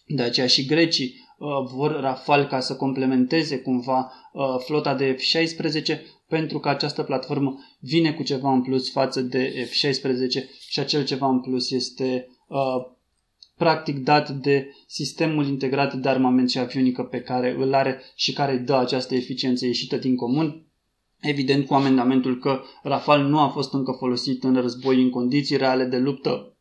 De 0.07 0.21
aceea 0.21 0.47
și 0.47 0.65
grecii 0.65 1.13
uh, 1.37 1.47
vor 1.73 1.99
Rafale 1.99 2.45
ca 2.45 2.59
să 2.59 2.75
complementeze 2.75 3.59
cumva 3.59 4.11
uh, 4.33 4.43
flota 4.65 4.95
de 4.95 5.15
F-16 5.15 5.99
pentru 6.29 6.59
că 6.59 6.69
această 6.69 7.03
platformă 7.03 7.57
vine 7.79 8.13
cu 8.13 8.23
ceva 8.23 8.53
în 8.53 8.61
plus 8.61 8.91
față 8.91 9.21
de 9.21 9.69
F-16 9.69 10.59
și 10.69 10.79
acel 10.79 11.05
ceva 11.05 11.27
în 11.27 11.39
plus 11.39 11.71
este 11.71 12.27
uh, 12.47 12.97
practic 13.57 13.97
dat 13.97 14.29
de 14.29 14.69
sistemul 14.87 15.47
integrat 15.47 15.93
de 15.93 16.09
armament 16.09 16.49
și 16.49 16.59
avionică 16.59 17.03
pe 17.03 17.21
care 17.21 17.55
îl 17.57 17.73
are 17.73 18.01
și 18.15 18.33
care 18.33 18.57
dă 18.57 18.75
această 18.75 19.15
eficiență 19.15 19.65
ieșită 19.65 19.97
din 19.97 20.15
comun. 20.15 20.63
Evident 21.19 21.65
cu 21.65 21.73
amendamentul 21.73 22.37
că 22.39 22.61
Rafale 22.83 23.23
nu 23.23 23.39
a 23.39 23.47
fost 23.47 23.73
încă 23.73 23.91
folosit 23.91 24.43
în 24.43 24.61
război 24.61 25.01
în 25.01 25.09
condiții 25.09 25.57
reale 25.57 25.85
de 25.85 25.97
luptă 25.97 26.53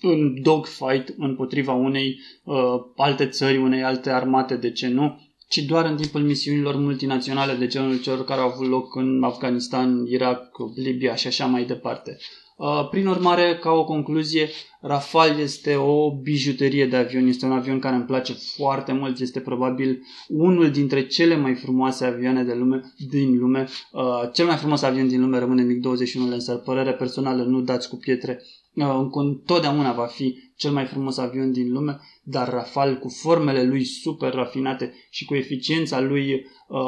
în 0.00 0.42
dogfight 0.42 1.14
împotriva 1.16 1.72
unei 1.72 2.18
uh, 2.44 2.56
alte 2.96 3.26
țări, 3.26 3.56
unei 3.56 3.82
alte 3.82 4.10
armate, 4.10 4.56
de 4.56 4.70
ce 4.70 4.88
nu, 4.88 5.27
ci 5.48 5.58
doar 5.58 5.84
în 5.84 5.96
timpul 5.96 6.20
misiunilor 6.20 6.76
multinaționale 6.76 7.54
de 7.54 7.66
genul 7.66 8.00
celor 8.00 8.24
care 8.24 8.40
au 8.40 8.48
avut 8.48 8.68
loc 8.68 8.94
în 8.94 9.22
Afganistan, 9.22 10.06
Irak, 10.06 10.50
Libia 10.74 11.14
și 11.14 11.26
așa 11.26 11.46
mai 11.46 11.64
departe. 11.64 12.16
Uh, 12.58 12.88
prin 12.90 13.06
urmare, 13.06 13.58
ca 13.60 13.70
o 13.70 13.84
concluzie, 13.84 14.48
Rafale 14.80 15.42
este 15.42 15.74
o 15.74 16.10
bijuterie 16.22 16.86
de 16.86 16.96
avion, 16.96 17.26
este 17.26 17.46
un 17.46 17.52
avion 17.52 17.78
care 17.78 17.94
îmi 17.94 18.04
place 18.04 18.32
foarte 18.32 18.92
mult, 18.92 19.20
este 19.20 19.40
probabil 19.40 20.02
unul 20.28 20.70
dintre 20.70 21.06
cele 21.06 21.36
mai 21.36 21.54
frumoase 21.54 22.04
avioane 22.04 22.44
de 22.44 22.54
lume, 22.54 22.80
din 23.10 23.38
lume. 23.38 23.66
Uh, 23.92 24.02
cel 24.32 24.46
mai 24.46 24.56
frumos 24.56 24.82
avion 24.82 25.08
din 25.08 25.20
lume 25.20 25.38
rămâne 25.38 25.62
MiG-21 25.62 26.28
Lancer, 26.28 26.56
părere 26.56 26.92
personală, 26.92 27.42
nu 27.42 27.60
dați 27.60 27.88
cu 27.88 27.96
pietre, 27.96 28.40
uh, 28.40 28.67
întotdeauna 29.12 29.92
va 29.92 30.06
fi 30.06 30.38
cel 30.56 30.72
mai 30.72 30.86
frumos 30.86 31.18
avion 31.18 31.52
din 31.52 31.72
lume, 31.72 32.00
dar 32.22 32.50
Rafale 32.50 32.94
cu 32.94 33.08
formele 33.08 33.62
lui 33.62 33.84
super 33.84 34.32
rafinate 34.32 34.92
și 35.10 35.24
cu 35.24 35.34
eficiența 35.34 36.00
lui 36.00 36.32
uh, 36.68 36.78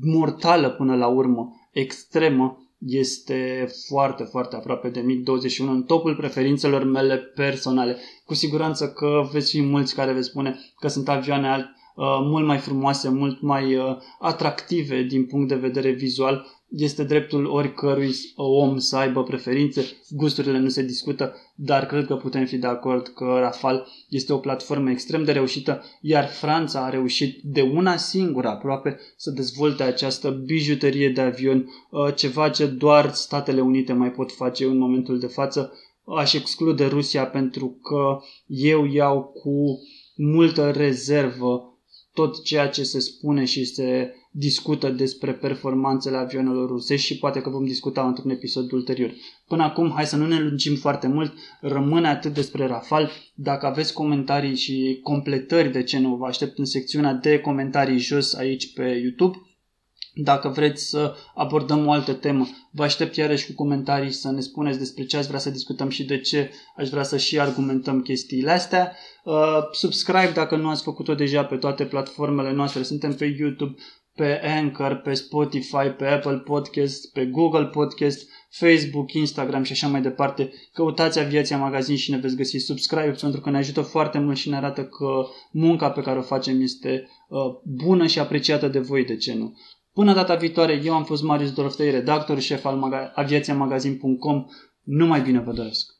mortală 0.00 0.70
până 0.70 0.96
la 0.96 1.06
urmă, 1.06 1.52
extremă, 1.72 2.60
este 2.78 3.68
foarte, 3.88 4.22
foarte 4.22 4.56
aproape 4.56 4.88
de 4.88 5.00
MiG-21 5.00 5.58
în 5.58 5.82
topul 5.82 6.16
preferințelor 6.16 6.84
mele 6.84 7.16
personale. 7.16 7.96
Cu 8.24 8.34
siguranță 8.34 8.88
că 8.92 9.28
veți 9.32 9.50
fi 9.50 9.62
mulți 9.62 9.94
care 9.94 10.12
veți 10.12 10.28
spune 10.28 10.58
că 10.78 10.88
sunt 10.88 11.08
avioane 11.08 11.48
alt, 11.48 11.64
uh, 11.64 11.85
mult 12.04 12.46
mai 12.46 12.58
frumoase, 12.58 13.08
mult 13.08 13.40
mai 13.40 13.76
uh, 13.76 13.96
atractive 14.18 15.02
din 15.02 15.26
punct 15.26 15.48
de 15.48 15.54
vedere 15.54 15.90
vizual, 15.90 16.46
este 16.68 17.04
dreptul 17.04 17.46
oricărui 17.46 18.10
om 18.36 18.78
să 18.78 18.96
aibă 18.96 19.22
preferințe, 19.22 19.84
gusturile 20.10 20.58
nu 20.58 20.68
se 20.68 20.82
discută, 20.82 21.34
dar 21.54 21.86
cred 21.86 22.06
că 22.06 22.16
putem 22.16 22.46
fi 22.46 22.56
de 22.56 22.66
acord 22.66 23.08
că 23.08 23.36
Rafale 23.40 23.86
este 24.08 24.32
o 24.32 24.38
platformă 24.38 24.90
extrem 24.90 25.24
de 25.24 25.32
reușită, 25.32 25.82
iar 26.00 26.26
Franța 26.26 26.84
a 26.84 26.88
reușit 26.88 27.40
de 27.42 27.62
una 27.62 27.96
singură 27.96 28.48
aproape 28.48 28.98
să 29.16 29.30
dezvolte 29.30 29.82
această 29.82 30.30
bijuterie 30.30 31.08
de 31.08 31.20
avion, 31.20 31.70
uh, 31.90 32.14
ceva 32.14 32.48
ce 32.48 32.66
doar 32.66 33.12
Statele 33.12 33.60
Unite 33.60 33.92
mai 33.92 34.10
pot 34.10 34.32
face 34.32 34.64
în 34.64 34.78
momentul 34.78 35.18
de 35.18 35.26
față. 35.26 35.72
Aș 36.16 36.34
exclude 36.34 36.86
Rusia 36.86 37.26
pentru 37.26 37.78
că 37.82 38.18
eu 38.46 38.84
iau 38.84 39.22
cu 39.22 39.80
multă 40.16 40.70
rezervă 40.70 41.75
tot 42.16 42.42
ceea 42.42 42.68
ce 42.68 42.82
se 42.82 43.00
spune 43.00 43.44
și 43.44 43.64
se 43.64 44.14
discută 44.30 44.88
despre 44.90 45.32
performanțele 45.32 46.16
avionelor 46.16 46.68
rusești 46.68 47.06
și 47.06 47.18
poate 47.18 47.40
că 47.40 47.50
vom 47.50 47.64
discuta 47.64 48.06
într-un 48.06 48.30
episod 48.30 48.72
ulterior. 48.72 49.14
Până 49.46 49.62
acum, 49.62 49.90
hai 49.90 50.06
să 50.06 50.16
nu 50.16 50.26
ne 50.26 50.40
lungim 50.40 50.74
foarte 50.74 51.06
mult, 51.06 51.32
rămâne 51.60 52.08
atât 52.08 52.34
despre 52.34 52.66
Rafal. 52.66 53.10
Dacă 53.34 53.66
aveți 53.66 53.92
comentarii 53.92 54.56
și 54.56 55.00
completări 55.02 55.72
de 55.72 55.82
ce 55.82 55.98
nu, 55.98 56.14
vă 56.14 56.26
aștept 56.26 56.58
în 56.58 56.64
secțiunea 56.64 57.12
de 57.12 57.38
comentarii 57.38 57.98
jos 57.98 58.34
aici 58.34 58.72
pe 58.72 59.00
YouTube. 59.02 59.36
Dacă 60.18 60.48
vreți 60.48 60.88
să 60.88 61.14
abordăm 61.34 61.86
o 61.86 61.92
altă 61.92 62.12
temă, 62.12 62.48
vă 62.70 62.82
aștept 62.82 63.16
iarăși 63.16 63.46
cu 63.46 63.52
comentarii 63.52 64.10
să 64.10 64.30
ne 64.30 64.40
spuneți 64.40 64.78
despre 64.78 65.04
ce 65.04 65.16
ați 65.16 65.26
vrea 65.26 65.38
să 65.38 65.50
discutăm 65.50 65.88
și 65.88 66.04
de 66.04 66.20
ce 66.20 66.50
aș 66.76 66.88
vrea 66.88 67.02
să 67.02 67.16
și 67.16 67.40
argumentăm 67.40 68.00
chestiile 68.00 68.50
astea. 68.50 68.96
Uh, 69.24 69.58
subscribe 69.72 70.30
dacă 70.34 70.56
nu 70.56 70.68
ați 70.68 70.82
făcut-o 70.82 71.14
deja 71.14 71.44
pe 71.44 71.56
toate 71.56 71.84
platformele 71.84 72.52
noastre. 72.52 72.82
Suntem 72.82 73.14
pe 73.14 73.36
YouTube, 73.38 73.74
pe 74.14 74.40
Anchor, 74.44 74.94
pe 74.94 75.14
Spotify, 75.14 75.88
pe 75.98 76.06
Apple 76.06 76.36
Podcast, 76.36 77.12
pe 77.12 77.24
Google 77.24 77.64
Podcast, 77.64 78.28
Facebook, 78.50 79.12
Instagram 79.12 79.62
și 79.62 79.72
așa 79.72 79.86
mai 79.86 80.02
departe. 80.02 80.52
Căutați 80.72 81.18
Aviația 81.18 81.58
Magazin 81.58 81.96
și 81.96 82.10
ne 82.10 82.16
veți 82.16 82.36
găsi 82.36 82.56
subscribe 82.56 83.16
pentru 83.20 83.40
că 83.40 83.50
ne 83.50 83.56
ajută 83.56 83.80
foarte 83.80 84.18
mult 84.18 84.36
și 84.36 84.48
ne 84.48 84.56
arată 84.56 84.84
că 84.84 85.26
munca 85.52 85.90
pe 85.90 86.00
care 86.00 86.18
o 86.18 86.22
facem 86.22 86.60
este 86.60 87.08
uh, 87.28 87.38
bună 87.64 88.06
și 88.06 88.18
apreciată 88.18 88.68
de 88.68 88.78
voi, 88.78 89.04
de 89.04 89.16
ce 89.16 89.34
nu. 89.34 89.54
Până 89.96 90.12
data 90.14 90.34
viitoare, 90.34 90.80
eu 90.84 90.94
am 90.94 91.04
fost 91.04 91.22
Marius 91.22 91.52
Doroftei, 91.52 91.90
redactor 91.90 92.40
șef 92.40 92.64
al 92.64 92.76
maga- 92.76 93.12
aviațiamagazin.com. 93.14 94.44
Numai 94.82 95.20
bine 95.20 95.40
vă 95.40 95.52
doresc! 95.52 95.94